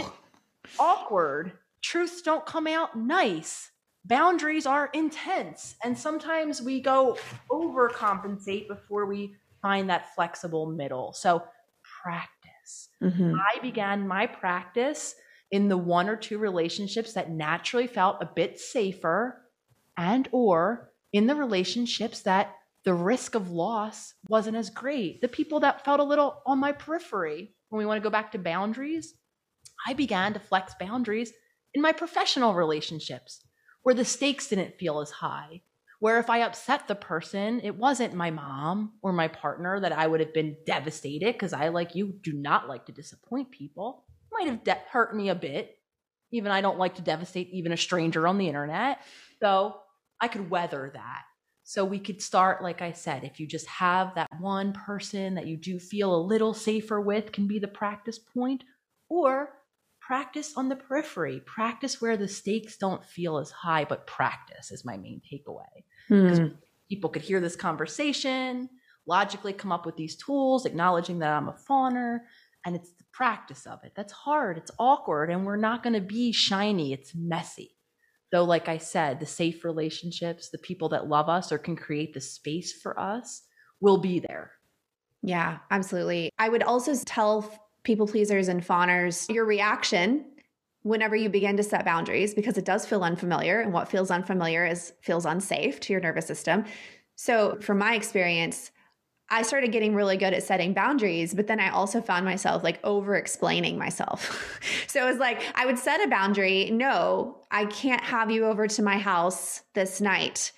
[0.64, 1.54] It's awkward.
[1.82, 3.70] Truths don't come out nice.
[4.06, 5.76] Boundaries are intense.
[5.84, 7.18] And sometimes we go
[7.52, 11.14] overcompensate before we find that flexible middle.
[11.14, 11.44] So
[12.04, 12.90] practice.
[13.04, 13.36] Mm-hmm.
[13.36, 15.16] I began my practice
[15.52, 19.42] in the one or two relationships that naturally felt a bit safer
[19.98, 25.22] and or in the relationships that the risk of loss wasn't as great.
[25.22, 28.32] The people that felt a little on my periphery when we want to go back
[28.32, 29.16] to boundaries
[29.88, 31.34] i began to flex boundaries
[31.74, 33.42] in my professional relationships
[33.84, 35.62] where the stakes didn't feel as high
[36.00, 40.08] where if i upset the person it wasn't my mom or my partner that i
[40.08, 44.05] would have been devastated because i like you do not like to disappoint people
[44.38, 45.78] might have de- hurt me a bit.
[46.32, 49.02] Even I don't like to devastate even a stranger on the internet.
[49.42, 49.78] So
[50.20, 51.24] I could weather that.
[51.64, 55.48] So we could start, like I said, if you just have that one person that
[55.48, 58.64] you do feel a little safer with, can be the practice point,
[59.10, 59.50] or
[60.00, 64.86] practice on the periphery, practice where the stakes don't feel as high, but practice is
[64.86, 65.84] my main takeaway.
[66.08, 66.48] Because hmm.
[66.88, 68.70] people could hear this conversation,
[69.08, 72.20] logically come up with these tools, acknowledging that I'm a fawner,
[72.66, 73.94] and it's the practice of it.
[73.96, 74.58] That's hard.
[74.58, 76.92] It's awkward and we're not going to be shiny.
[76.92, 77.76] It's messy.
[78.32, 82.14] Though, like I said, the safe relationships, the people that love us or can create
[82.14, 83.44] the space for us
[83.80, 84.52] will be there.
[85.22, 86.32] Yeah, absolutely.
[86.38, 87.50] I would also tell
[87.84, 90.26] people pleasers and fawners your reaction
[90.82, 94.66] whenever you begin to set boundaries because it does feel unfamiliar and what feels unfamiliar
[94.66, 96.66] is feels unsafe to your nervous system.
[97.16, 98.72] So, from my experience,
[99.30, 102.80] I started getting really good at setting boundaries, but then I also found myself like
[102.84, 104.60] over explaining myself.
[104.88, 108.68] so it was like, I would set a boundary no, I can't have you over
[108.68, 110.52] to my house this night.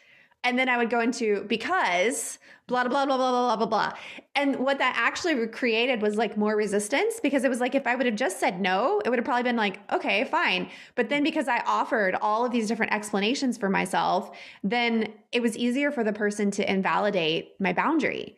[0.44, 3.94] And then I would go into because blah, blah, blah, blah, blah, blah, blah, blah.
[4.36, 7.96] And what that actually created was like more resistance because it was like, if I
[7.96, 10.70] would have just said no, it would have probably been like, okay, fine.
[10.96, 15.58] But then because I offered all of these different explanations for myself, then it was
[15.58, 18.38] easier for the person to invalidate my boundary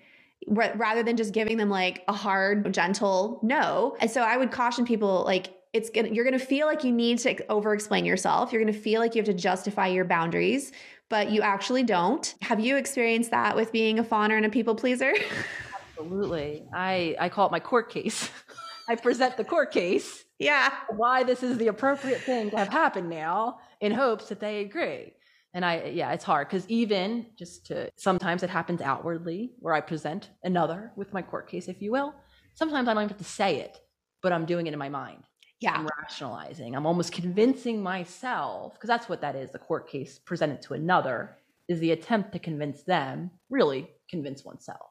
[0.49, 3.95] rather than just giving them like a hard, gentle no.
[3.99, 7.19] And so I would caution people like, it's gonna you're gonna feel like you need
[7.19, 8.51] to over explain yourself.
[8.51, 10.71] You're gonna feel like you have to justify your boundaries
[11.09, 12.35] but you actually don't.
[12.41, 15.13] Have you experienced that with being a fawner and a people pleaser?
[15.99, 16.63] Absolutely.
[16.73, 18.29] I i call it my court case.
[18.87, 20.23] I present the court case.
[20.37, 20.71] Yeah.
[20.89, 25.13] Why this is the appropriate thing to have happen now in hopes that they agree
[25.53, 29.81] and i yeah it's hard because even just to sometimes it happens outwardly where i
[29.81, 32.13] present another with my court case if you will
[32.55, 33.79] sometimes i don't even have to say it
[34.21, 35.23] but i'm doing it in my mind
[35.59, 35.73] yeah.
[35.73, 36.75] I'm rationalizing.
[36.75, 41.37] I'm almost convincing myself, because that's what that is the court case presented to another
[41.67, 44.89] is the attempt to convince them, really convince oneself.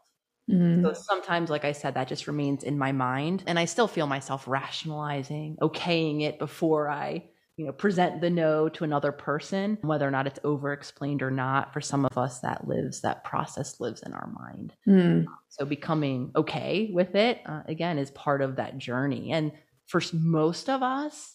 [0.51, 0.85] Mm-hmm.
[0.85, 3.45] So sometimes, like I said, that just remains in my mind.
[3.47, 7.25] And I still feel myself rationalizing, okaying it before I,
[7.59, 11.31] you know, present the no to another person, whether or not it's over explained or
[11.31, 11.73] not.
[11.73, 14.75] For some of us, that lives, that process lives in our mind.
[14.87, 15.27] Mm.
[15.49, 19.33] So becoming okay with it, uh, again, is part of that journey.
[19.33, 19.51] And
[19.89, 21.35] for most of us,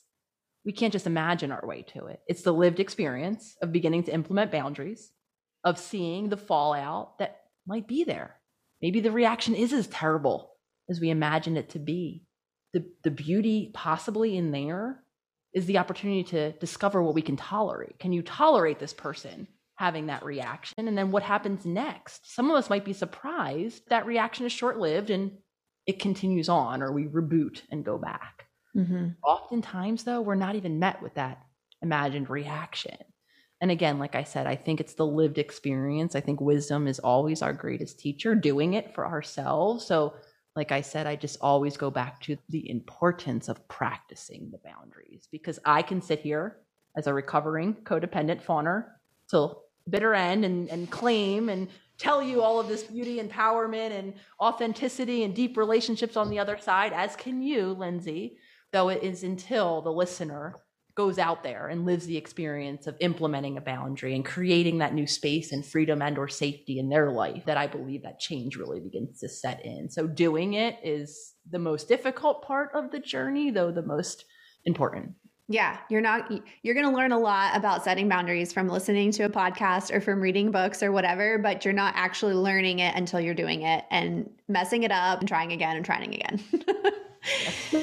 [0.64, 2.22] we can't just imagine our way to it.
[2.28, 5.12] It's the lived experience of beginning to implement boundaries,
[5.66, 8.38] of seeing the fallout that might be there.
[8.82, 10.54] Maybe the reaction is as terrible
[10.90, 12.24] as we imagine it to be.
[12.74, 15.04] The, the beauty possibly in there
[15.54, 18.00] is the opportunity to discover what we can tolerate.
[18.00, 20.88] Can you tolerate this person having that reaction?
[20.88, 22.34] And then what happens next?
[22.34, 25.32] Some of us might be surprised that reaction is short lived and
[25.86, 28.46] it continues on, or we reboot and go back.
[28.76, 29.10] Mm-hmm.
[29.24, 31.44] Oftentimes, though, we're not even met with that
[31.82, 32.98] imagined reaction.
[33.62, 36.16] And again, like I said, I think it's the lived experience.
[36.16, 39.86] I think wisdom is always our greatest teacher, doing it for ourselves.
[39.86, 40.16] So,
[40.56, 45.28] like I said, I just always go back to the importance of practicing the boundaries
[45.32, 46.58] because I can sit here
[46.96, 48.86] as a recovering codependent fawner
[49.30, 54.14] till bitter end and, and claim and tell you all of this beauty, empowerment, and
[54.40, 58.38] authenticity and deep relationships on the other side, as can you, Lindsay
[58.74, 60.56] though it is until the listener
[60.96, 65.08] goes out there and lives the experience of implementing a boundary and creating that new
[65.08, 68.80] space and freedom and or safety in their life that i believe that change really
[68.80, 73.50] begins to set in so doing it is the most difficult part of the journey
[73.50, 74.26] though the most
[74.66, 75.14] important
[75.50, 76.32] yeah, you're not,
[76.62, 80.00] you're going to learn a lot about setting boundaries from listening to a podcast or
[80.00, 83.84] from reading books or whatever, but you're not actually learning it until you're doing it
[83.92, 86.42] and messing it up and trying again and trying again.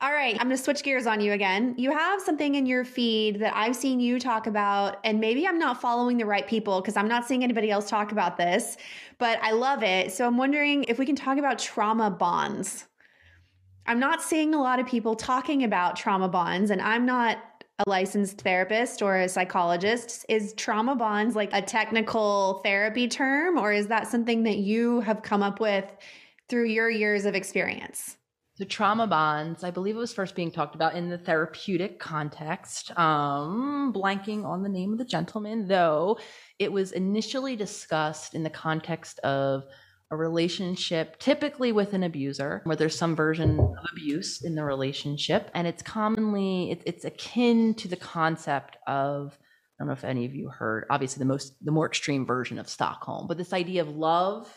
[0.00, 1.74] All right, I'm going to switch gears on you again.
[1.78, 5.58] You have something in your feed that I've seen you talk about, and maybe I'm
[5.58, 8.76] not following the right people because I'm not seeing anybody else talk about this,
[9.18, 10.12] but I love it.
[10.12, 12.86] So I'm wondering if we can talk about trauma bonds.
[13.86, 17.38] I'm not seeing a lot of people talking about trauma bonds, and I'm not
[17.78, 20.26] a licensed therapist or a psychologist.
[20.28, 25.22] Is trauma bonds like a technical therapy term, or is that something that you have
[25.22, 25.90] come up with
[26.48, 28.17] through your years of experience?
[28.58, 32.90] So trauma bonds, I believe it was first being talked about in the therapeutic context.
[32.98, 36.18] Um, blanking on the name of the gentleman, though
[36.58, 39.62] it was initially discussed in the context of
[40.10, 45.52] a relationship, typically with an abuser, where there's some version of abuse in the relationship,
[45.54, 49.38] and it's commonly it, it's akin to the concept of
[49.78, 52.58] I don't know if any of you heard, obviously the most the more extreme version
[52.58, 54.52] of Stockholm, but this idea of love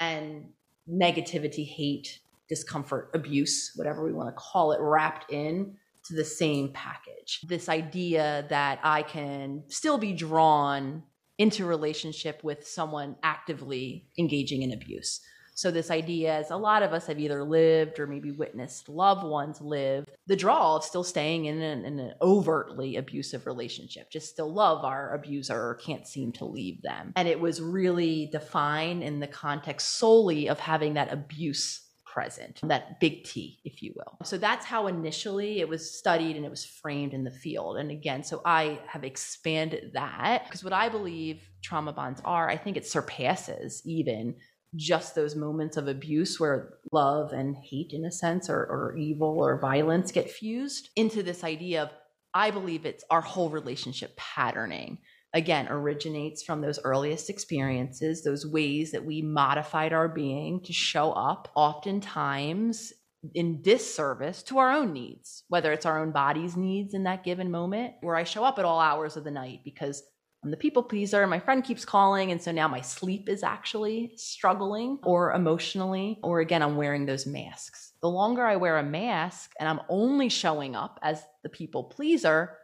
[0.00, 0.52] and
[0.88, 5.76] negativity, hate, discomfort, abuse, whatever we want to call it, wrapped in
[6.06, 7.40] to the same package.
[7.48, 11.02] This idea that I can still be drawn
[11.38, 15.20] into relationship with someone actively engaging in abuse.
[15.56, 19.24] So this idea is a lot of us have either lived or maybe witnessed loved
[19.24, 24.28] ones live the draw of still staying in an, in an, overtly abusive relationship, just
[24.28, 27.12] still love our abuser or can't seem to leave them.
[27.16, 31.85] And it was really defined in the context solely of having that abuse
[32.16, 34.16] present, that big T, if you will.
[34.24, 37.76] So that's how initially it was studied and it was framed in the field.
[37.76, 42.56] And again, so I have expanded that because what I believe trauma bonds are, I
[42.56, 44.34] think it surpasses even
[44.74, 49.36] just those moments of abuse where love and hate, in a sense, or, or evil
[49.38, 51.90] or violence get fused into this idea of
[52.32, 54.98] I believe it's our whole relationship patterning
[55.32, 61.12] again originates from those earliest experiences, those ways that we modified our being to show
[61.12, 62.92] up, oftentimes
[63.34, 67.50] in disservice to our own needs, whether it's our own body's needs in that given
[67.50, 70.02] moment, where I show up at all hours of the night because
[70.44, 74.12] I'm the people pleaser, my friend keeps calling, and so now my sleep is actually
[74.16, 77.94] struggling or emotionally, or again, I'm wearing those masks.
[78.00, 82.56] The longer I wear a mask and I'm only showing up as the people pleaser,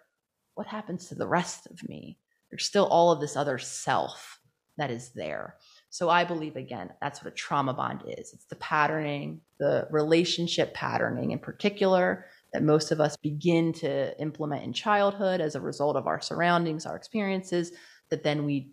[0.55, 2.19] what happens to the rest of me?
[2.53, 4.39] There's still all of this other self
[4.77, 5.57] that is there.
[5.89, 10.73] So I believe, again, that's what a trauma bond is it's the patterning, the relationship
[10.75, 15.97] patterning in particular that most of us begin to implement in childhood as a result
[15.97, 17.73] of our surroundings, our experiences,
[18.11, 18.73] that then we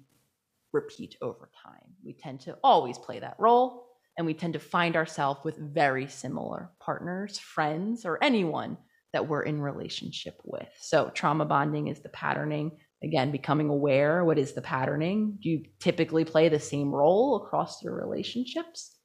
[0.74, 1.96] repeat over time.
[2.04, 6.08] We tend to always play that role and we tend to find ourselves with very
[6.08, 8.78] similar partners, friends, or anyone
[9.14, 10.68] that we're in relationship with.
[10.80, 12.74] So trauma bonding is the patterning.
[13.04, 15.38] Again, becoming aware what is the patterning?
[15.42, 18.96] Do you typically play the same role across your relationships?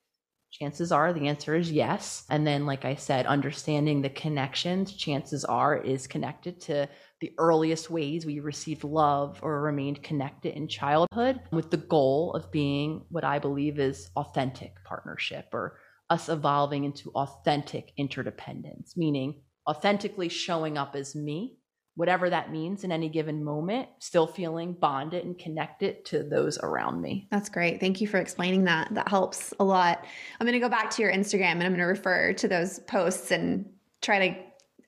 [0.50, 2.24] Chances are the answer is yes.
[2.30, 6.88] And then, like I said, understanding the connections, chances are is connected to
[7.20, 12.52] the earliest ways we received love or remained connected in childhood with the goal of
[12.52, 15.78] being what I believe is authentic partnership or
[16.08, 21.56] us evolving into authentic interdependence, meaning authentically showing up as me,
[21.96, 27.00] whatever that means in any given moment, still feeling bonded and connected to those around
[27.00, 27.28] me.
[27.30, 27.78] That's great.
[27.80, 28.92] Thank you for explaining that.
[28.94, 30.04] That helps a lot.
[30.40, 32.80] I'm going to go back to your Instagram and I'm going to refer to those
[32.80, 33.66] posts and
[34.02, 34.36] try to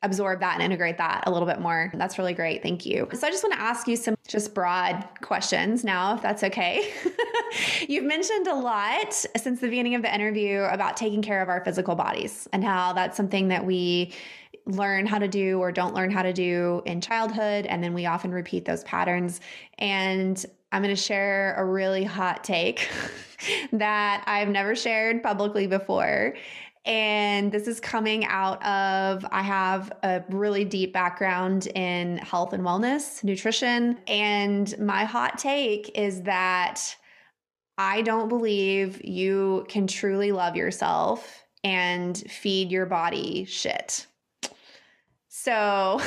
[0.02, 1.90] absorb that and integrate that a little bit more.
[1.94, 2.62] That's really great.
[2.62, 3.08] Thank you.
[3.12, 6.92] So I just want to ask you some just broad questions now, if that's okay.
[7.88, 11.64] You've mentioned a lot since the beginning of the interview about taking care of our
[11.64, 14.12] physical bodies and how that's something that we
[14.66, 17.66] learn how to do or don't learn how to do in childhood.
[17.66, 19.40] And then we often repeat those patterns.
[19.78, 22.88] And I'm going to share a really hot take
[23.72, 26.34] that I've never shared publicly before.
[26.84, 32.62] And this is coming out of, I have a really deep background in health and
[32.62, 33.98] wellness, nutrition.
[34.06, 36.80] And my hot take is that
[37.76, 44.06] I don't believe you can truly love yourself and feed your body shit.
[45.46, 46.00] So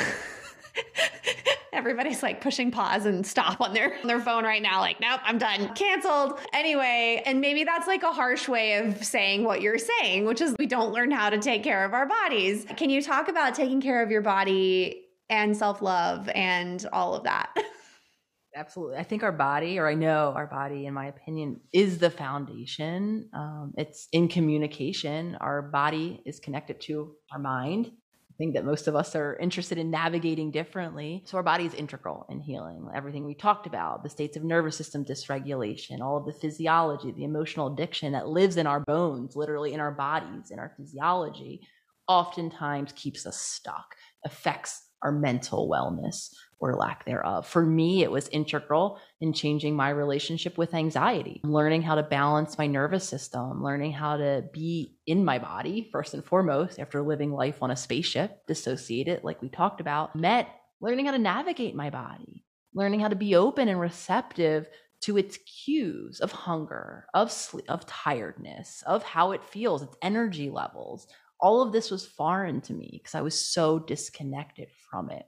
[1.72, 5.18] everybody's like pushing pause and stop on their on their phone right now like nope
[5.24, 5.74] i'm done.
[5.74, 6.38] Canceled.
[6.52, 10.54] Anyway and maybe that's like a harsh way of saying what you're saying which is
[10.58, 12.66] we don't learn how to take care of our bodies.
[12.76, 17.56] Can you talk about taking care of your body and self-love and all of that?
[18.54, 18.98] Absolutely.
[18.98, 23.30] I think our body or i know our body in my opinion is the foundation.
[23.32, 25.38] Um, it's in communication.
[25.40, 27.92] Our body is connected to our mind
[28.40, 31.22] think that most of us are interested in navigating differently.
[31.26, 32.88] So our body is integral in healing.
[32.94, 37.24] Everything we talked about, the states of nervous system dysregulation, all of the physiology, the
[37.24, 41.60] emotional addiction that lives in our bones, literally in our bodies, in our physiology,
[42.08, 47.46] oftentimes keeps us stuck, affects our mental wellness or lack thereof.
[47.46, 52.58] For me, it was integral in changing my relationship with anxiety, learning how to balance
[52.58, 57.32] my nervous system, learning how to be in my body, first and foremost, after living
[57.32, 60.48] life on a spaceship, dissociated, like we talked about, met
[60.80, 62.44] learning how to navigate my body,
[62.74, 64.68] learning how to be open and receptive
[65.02, 70.50] to its cues of hunger, of sleep, of tiredness, of how it feels, its energy
[70.50, 71.06] levels.
[71.40, 75.24] All of this was foreign to me because I was so disconnected from it.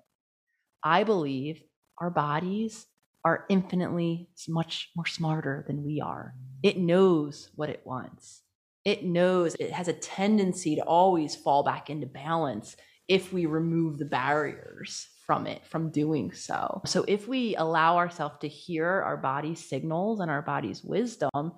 [0.85, 1.63] I believe
[1.99, 2.87] our bodies
[3.25, 6.35] are infinitely much more smarter than we are.
[6.63, 8.43] It knows what it wants.
[8.85, 12.77] It knows it has a tendency to always fall back into balance
[13.07, 16.83] if we remove the barriers from it from doing so.
[16.85, 21.53] So if we allow ourselves to hear our body's signals and our body's wisdom,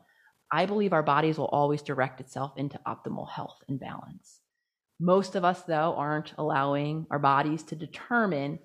[0.53, 4.41] I believe our bodies will always direct itself into optimal health and balance.
[5.01, 8.59] Most of us, though, aren't allowing our bodies to determine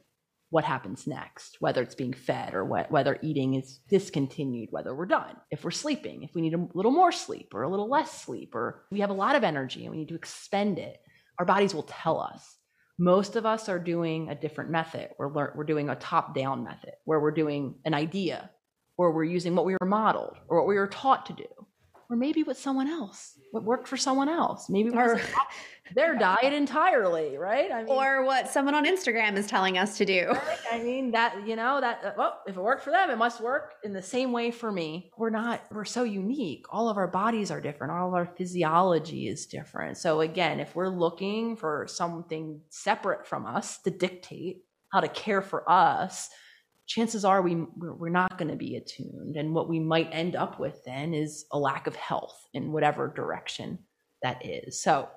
[0.50, 5.06] what happens next, whether it's being fed or what, whether eating is discontinued, whether we're
[5.06, 8.12] done, if we're sleeping, if we need a little more sleep or a little less
[8.22, 11.00] sleep, or we have a lot of energy and we need to expend it.
[11.38, 12.58] Our bodies will tell us.
[12.98, 15.10] Most of us are doing a different method.
[15.18, 18.50] We're, lear- we're doing a top down method where we're doing an idea
[18.98, 21.46] or we're using what we were modeled or what we were taught to do
[22.10, 24.70] or maybe with someone else what worked for someone else.
[24.70, 25.20] Maybe or,
[25.96, 27.72] their diet entirely right?
[27.72, 30.28] I mean, or what someone on instagram is telling us to do.
[30.28, 30.58] Right?
[30.72, 33.42] i mean that you know that uh, well if it worked for them it must
[33.42, 35.12] work in the same way for me.
[35.18, 36.66] We're not we're so unique.
[36.70, 37.94] All of our bodies are different.
[37.94, 39.98] All of our physiology is different.
[39.98, 45.42] So again if we're looking for something separate from us to dictate how to care
[45.42, 46.30] for us
[46.90, 49.38] chances are we we're not going to be attuned.
[49.38, 53.08] And what we might end up with then is a lack of health in whatever
[53.08, 53.80] direction
[54.22, 54.82] that is.
[54.82, 55.08] So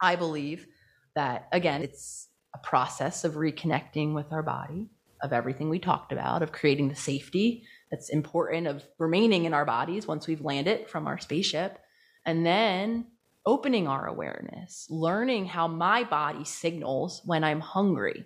[0.00, 0.66] i believe
[1.14, 4.88] that again it's a process of reconnecting with our body
[5.22, 9.64] of everything we talked about of creating the safety that's important of remaining in our
[9.64, 11.78] bodies once we've landed from our spaceship
[12.26, 13.06] and then
[13.46, 18.24] opening our awareness learning how my body signals when i'm hungry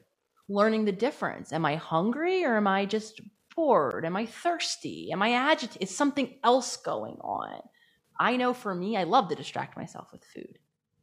[0.48, 1.52] learning the difference.
[1.52, 3.20] Am I hungry or am I just
[3.54, 4.04] bored?
[4.04, 5.10] Am I thirsty?
[5.12, 5.82] Am I agitated?
[5.82, 7.60] Is something else going on?
[8.20, 10.58] I know for me, I love to distract myself with food.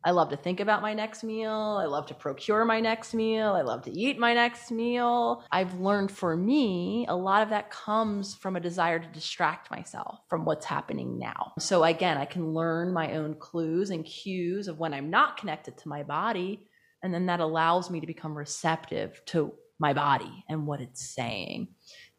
[0.05, 1.79] I love to think about my next meal.
[1.81, 3.53] I love to procure my next meal.
[3.53, 5.43] I love to eat my next meal.
[5.51, 10.19] I've learned for me, a lot of that comes from a desire to distract myself
[10.29, 11.53] from what's happening now.
[11.57, 15.75] So again, I can learn my own clues and cues of when I'm not connected
[15.79, 16.67] to my body.
[17.05, 21.67] And then that allows me to become receptive to my body and what it's saying.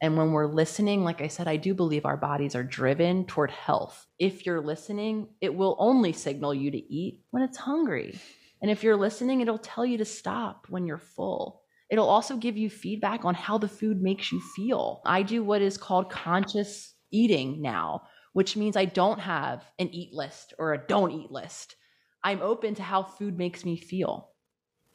[0.01, 3.51] And when we're listening, like I said, I do believe our bodies are driven toward
[3.51, 4.07] health.
[4.21, 8.17] If you're listening, it will only signal you to eat when it's hungry.
[8.63, 11.63] And if you're listening, it'll tell you to stop when you're full.
[11.91, 15.03] It'll also give you feedback on how the food makes you feel.
[15.05, 18.03] I do what is called conscious eating now,
[18.35, 21.75] which means I don't have an eat list or a don't eat list.
[22.23, 24.31] I'm open to how food makes me feel.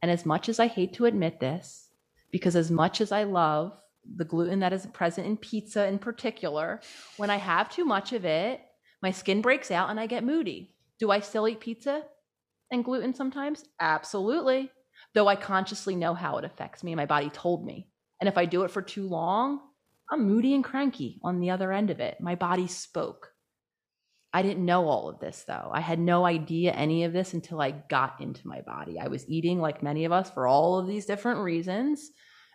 [0.02, 1.90] And as much as I hate to admit this,
[2.32, 3.80] because as much as I love
[4.16, 6.82] the gluten that is present in pizza in particular,
[7.18, 8.62] when I have too much of it,
[9.02, 10.74] my skin breaks out and I get moody.
[11.00, 12.04] Do I still eat pizza
[12.72, 13.66] and gluten sometimes?
[13.80, 14.72] Absolutely.
[15.14, 16.96] Though I consciously know how it affects me.
[16.96, 17.88] My body told me.
[18.20, 19.60] And if I do it for too long,
[20.12, 22.18] I'm moody and cranky on the other end of it.
[22.20, 23.31] My body spoke.
[24.34, 25.70] I didn't know all of this though.
[25.74, 29.00] I had no idea any of this until I got into my body.
[29.00, 32.12] I was eating like many of us for all of these different reasons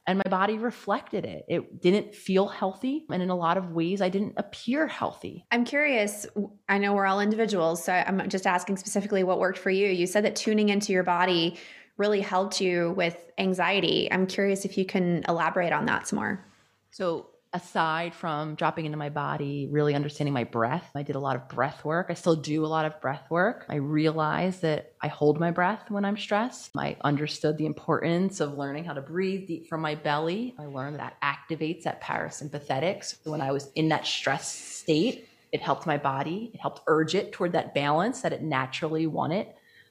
[0.07, 1.45] and my body reflected it.
[1.49, 3.05] It didn't feel healthy.
[3.11, 5.45] And in a lot of ways, I didn't appear healthy.
[5.51, 6.27] I'm curious.
[6.69, 7.85] I know we're all individuals.
[7.85, 9.89] So I'm just asking specifically what worked for you.
[9.89, 11.59] You said that tuning into your body
[11.97, 14.11] really helped you with anxiety.
[14.13, 16.47] I'm curious if you can elaborate on that some more.
[16.91, 21.37] So, aside from dropping into my body, really understanding my breath, I did a lot
[21.37, 22.09] of breath work.
[22.11, 23.65] I still do a lot of breath work.
[23.71, 26.73] I realized that I hold my breath when I'm stressed.
[26.77, 30.55] I understood the importance of learning how to breathe deep from my belly.
[30.59, 33.05] I learned that activates that parasympathetic.
[33.05, 36.51] So when I was in that stress state, it helped my body.
[36.53, 39.47] It helped urge it toward that balance that it naturally wanted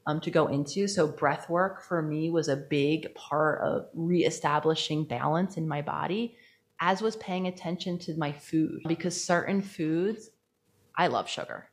[0.06, 0.88] um, to go into.
[0.88, 6.38] So breath work for me was a big part of reestablishing balance in my body
[6.80, 10.30] as was paying attention to my food because certain foods,
[10.98, 11.68] I love sugar.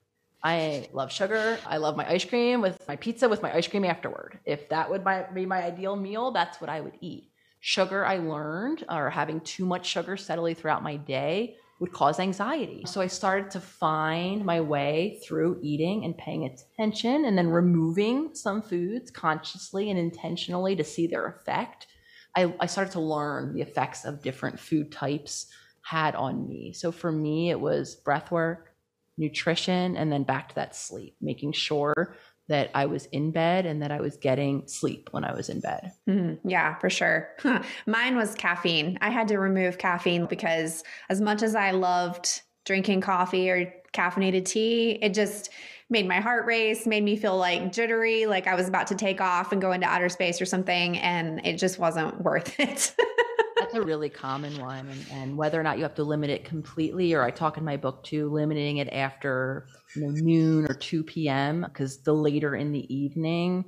[0.44, 1.58] I love sugar.
[1.66, 4.40] I love my ice cream with my pizza with my ice cream afterward.
[4.44, 5.04] If that would
[5.34, 7.30] be my ideal meal, that's what I would eat.
[7.60, 12.84] Sugar, I learned, or having too much sugar steadily throughout my day would cause anxiety.
[12.86, 18.34] So I started to find my way through eating and paying attention and then removing
[18.34, 21.86] some foods consciously and intentionally to see their effect
[22.36, 25.46] I, I started to learn the effects of different food types
[25.84, 26.72] had on me.
[26.72, 28.74] So for me, it was breath work,
[29.18, 32.16] nutrition, and then back to that sleep, making sure
[32.48, 35.60] that I was in bed and that I was getting sleep when I was in
[35.60, 35.92] bed.
[36.08, 36.48] Mm-hmm.
[36.48, 37.30] Yeah, for sure.
[37.86, 38.98] Mine was caffeine.
[39.00, 44.44] I had to remove caffeine because as much as I loved drinking coffee or caffeinated
[44.44, 45.50] tea, it just
[45.92, 49.20] made my heart race, made me feel like jittery, like I was about to take
[49.20, 50.98] off and go into outer space or something.
[50.98, 52.96] And it just wasn't worth it.
[53.60, 54.88] That's a really common one.
[54.88, 57.64] And, and, whether or not you have to limit it completely, or I talk in
[57.64, 62.56] my book too, limiting it after you know, noon or 2 p.m., because the later
[62.56, 63.64] in the evening,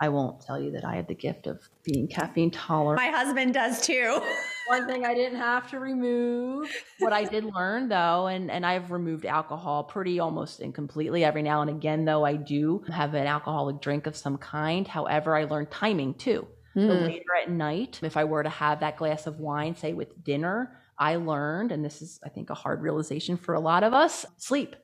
[0.00, 3.00] I won't tell you that I have the gift of being caffeine tolerant.
[3.00, 4.20] My husband does too.
[4.68, 6.70] one thing I didn't have to remove.
[6.98, 11.62] What I did learn though, and, and I've removed alcohol pretty almost incompletely every now
[11.62, 14.86] and again, though I do have an alcoholic drink of some kind.
[14.86, 16.46] However, I learned timing too.
[16.76, 16.86] Mm.
[16.86, 20.22] So later at night, if I were to have that glass of wine, say with
[20.22, 23.94] dinner, I learned, and this is, I think, a hard realization for a lot of
[23.94, 24.76] us sleep.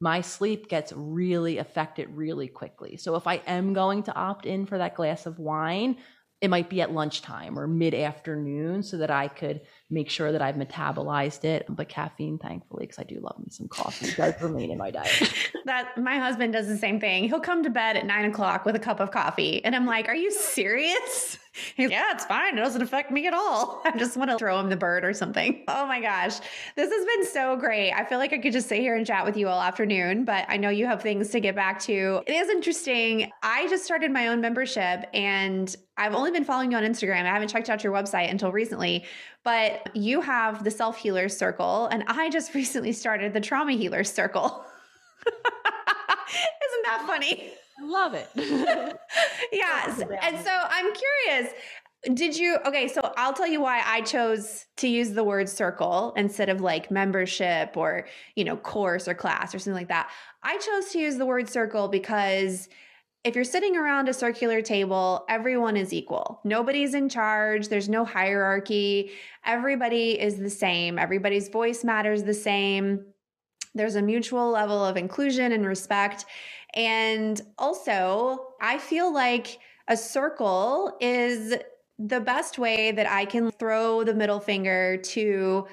[0.00, 2.96] My sleep gets really affected really quickly.
[2.96, 5.96] So if I am going to opt in for that glass of wine,
[6.40, 10.40] it might be at lunchtime or mid afternoon so that I could make sure that
[10.40, 11.66] I've metabolized it.
[11.68, 15.34] But caffeine, thankfully, because I do love me some coffee, does remain in my diet.
[15.64, 17.24] that my husband does the same thing.
[17.24, 20.08] He'll come to bed at nine o'clock with a cup of coffee, and I'm like,
[20.08, 21.38] "Are you serious?"
[21.76, 22.58] Yeah, it's fine.
[22.58, 23.82] It doesn't affect me at all.
[23.84, 25.64] I just want to throw him the bird or something.
[25.78, 26.38] Oh my gosh.
[26.76, 27.92] This has been so great.
[27.92, 30.44] I feel like I could just sit here and chat with you all afternoon, but
[30.48, 32.22] I know you have things to get back to.
[32.26, 33.30] It is interesting.
[33.42, 37.22] I just started my own membership and I've only been following you on Instagram.
[37.22, 39.04] I haven't checked out your website until recently,
[39.42, 44.10] but you have the self healers circle, and I just recently started the trauma healers
[44.12, 44.64] circle.
[45.26, 47.52] Isn't that funny?
[47.80, 48.28] I love it.
[49.52, 50.00] yes.
[50.22, 51.52] And so I'm curious.
[52.14, 52.88] Did you okay?
[52.88, 56.90] So I'll tell you why I chose to use the word circle instead of like
[56.90, 58.06] membership or,
[58.36, 60.10] you know, course or class or something like that.
[60.42, 62.68] I chose to use the word circle because
[63.24, 66.40] if you're sitting around a circular table, everyone is equal.
[66.44, 69.10] Nobody's in charge, there's no hierarchy.
[69.44, 73.04] Everybody is the same, everybody's voice matters the same.
[73.74, 76.24] There's a mutual level of inclusion and respect.
[76.78, 81.56] And also, I feel like a circle is
[81.98, 85.66] the best way that I can throw the middle finger to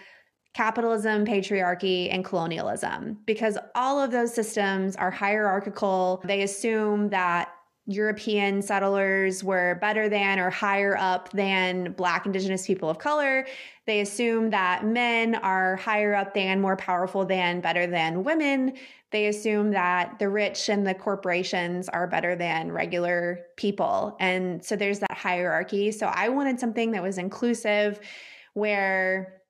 [0.55, 6.23] capitalism, patriarchy, and colonialism, because all of those systems are hierarchical.
[6.25, 7.51] They assume that
[7.87, 13.45] European settlers were better than or higher up than Black, Indigenous people of color.
[13.85, 18.73] They assume that men are higher up than, more powerful than, better than women.
[19.11, 24.17] They assume that the rich and the corporations are better than regular people.
[24.19, 25.91] And so there's that hierarchy.
[25.91, 27.99] So I wanted something that was inclusive
[28.53, 29.41] where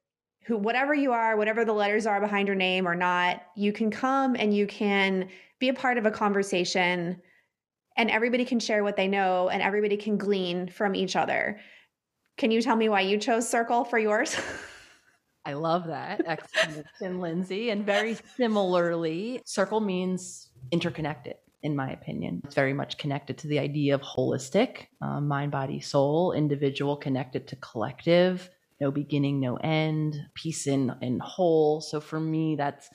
[0.45, 3.89] who whatever you are, whatever the letters are behind your name or not, you can
[3.89, 5.29] come and you can
[5.59, 7.19] be a part of a conversation
[7.97, 11.59] and everybody can share what they know and everybody can glean from each other.
[12.37, 14.35] Can you tell me why you chose Circle for yours?
[15.45, 17.69] I love that explanation, Lindsay.
[17.69, 22.41] And very similarly, Circle means interconnected, in my opinion.
[22.43, 27.47] It's very much connected to the idea of holistic, uh, mind, body, soul, individual connected
[27.49, 28.49] to collective,
[28.81, 31.79] no beginning, no end, peace in, in whole.
[31.79, 32.89] So for me, that's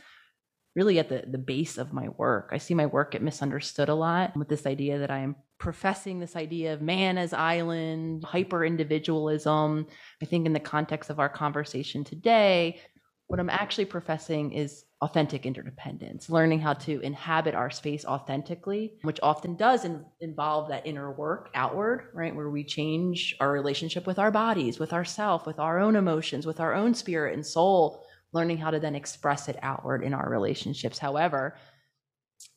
[0.75, 2.51] really at the, the base of my work.
[2.53, 6.19] I see my work get misunderstood a lot with this idea that I am professing
[6.19, 9.87] this idea of man as island, hyper individualism.
[10.21, 12.81] I think in the context of our conversation today,
[13.27, 19.21] what I'm actually professing is authentic interdependence, learning how to inhabit our space authentically, which
[19.23, 22.35] often does in, involve that inner work outward, right?
[22.35, 26.59] Where we change our relationship with our bodies, with ourself, with our own emotions, with
[26.59, 30.99] our own spirit and soul learning how to then express it outward in our relationships.
[30.99, 31.57] However,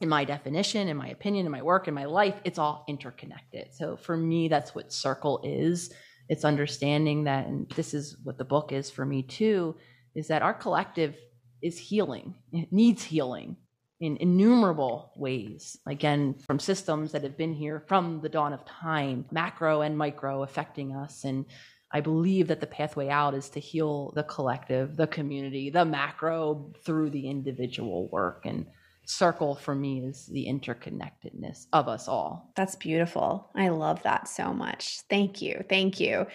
[0.04, 3.74] in my definition, in my opinion, in my work, in my life, it's all interconnected.
[3.74, 5.94] So for me, that's what circle is.
[6.28, 9.76] It's understanding that, and this is what the book is for me too,
[10.14, 11.16] is that our collective
[11.62, 13.56] is healing, it needs healing
[14.02, 15.78] in innumerable ways.
[15.88, 20.44] Again, from systems that have been here from the dawn of time, macro and micro
[20.44, 21.24] affecting us.
[21.24, 21.46] And
[21.94, 26.74] I believe that the pathway out is to heal the collective, the community, the macro
[26.84, 28.46] through the individual work.
[28.46, 28.66] And
[29.06, 32.52] circle for me is the interconnectedness of us all.
[32.56, 33.50] That's beautiful.
[33.56, 35.02] I love that so much.
[35.10, 35.64] Thank you.
[35.70, 36.28] Thank you.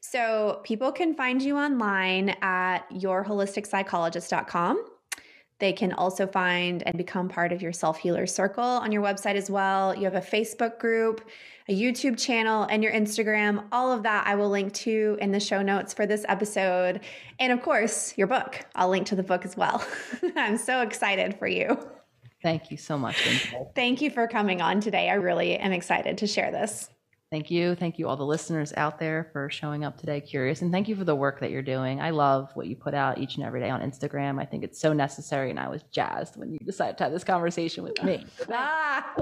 [0.00, 4.84] So, people can find you online at yourholisticspsychologist.com.
[5.58, 9.36] They can also find and become part of your self healer circle on your website
[9.36, 9.94] as well.
[9.94, 11.28] You have a Facebook group
[11.68, 13.64] a YouTube channel, and your Instagram.
[13.72, 17.00] All of that I will link to in the show notes for this episode.
[17.38, 18.64] And of course, your book.
[18.74, 19.84] I'll link to the book as well.
[20.36, 21.76] I'm so excited for you.
[22.46, 23.16] Thank you so much.
[23.74, 25.10] Thank you for coming on today.
[25.10, 26.88] I really am excited to share this.
[27.30, 27.74] Thank you.
[27.74, 30.62] Thank you, all the listeners out there, for showing up today curious.
[30.62, 32.00] And thank you for the work that you're doing.
[32.00, 34.40] I love what you put out each and every day on Instagram.
[34.40, 35.50] I think it's so necessary.
[35.50, 38.24] And I was jazzed when you decided to have this conversation with me.
[38.50, 39.12] ah,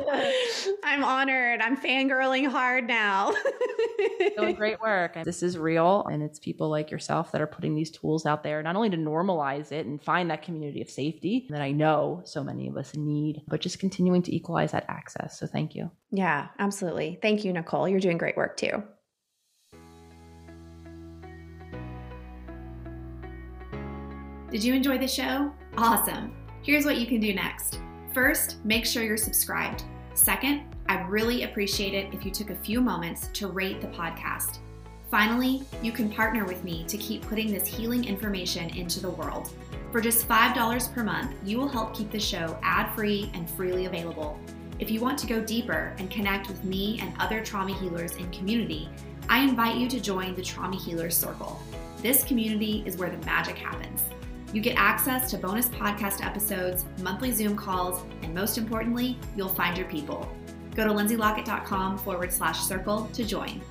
[0.85, 1.63] I'm honored.
[1.63, 3.33] I'm fangirling hard now.
[4.37, 5.17] doing great work.
[5.25, 6.05] This is real.
[6.11, 8.97] And it's people like yourself that are putting these tools out there, not only to
[8.97, 12.95] normalize it and find that community of safety that I know so many of us
[12.95, 15.39] need, but just continuing to equalize that access.
[15.39, 15.91] So thank you.
[16.11, 17.19] Yeah, absolutely.
[17.21, 17.89] Thank you, Nicole.
[17.89, 18.83] You're doing great work too.
[24.51, 25.51] Did you enjoy the show?
[25.77, 26.33] Awesome.
[26.63, 27.81] Here's what you can do next.
[28.13, 29.83] First, make sure you're subscribed.
[30.15, 34.59] Second, I'd really appreciate it if you took a few moments to rate the podcast.
[35.11, 39.51] Finally, you can partner with me to keep putting this healing information into the world.
[39.91, 43.87] For just $5 per month, you will help keep the show ad free and freely
[43.87, 44.39] available.
[44.85, 48.31] If you want to go deeper and connect with me and other trauma healers in
[48.33, 48.91] community,
[49.31, 51.59] I invite you to join the Trauma Healers Circle.
[52.03, 54.03] This community is where the magic happens.
[54.53, 59.75] You get access to bonus podcast episodes, monthly Zoom calls, and most importantly, you'll find
[59.75, 60.31] your people.
[60.75, 63.63] Go to lindsaylockett.com forward slash circle to join.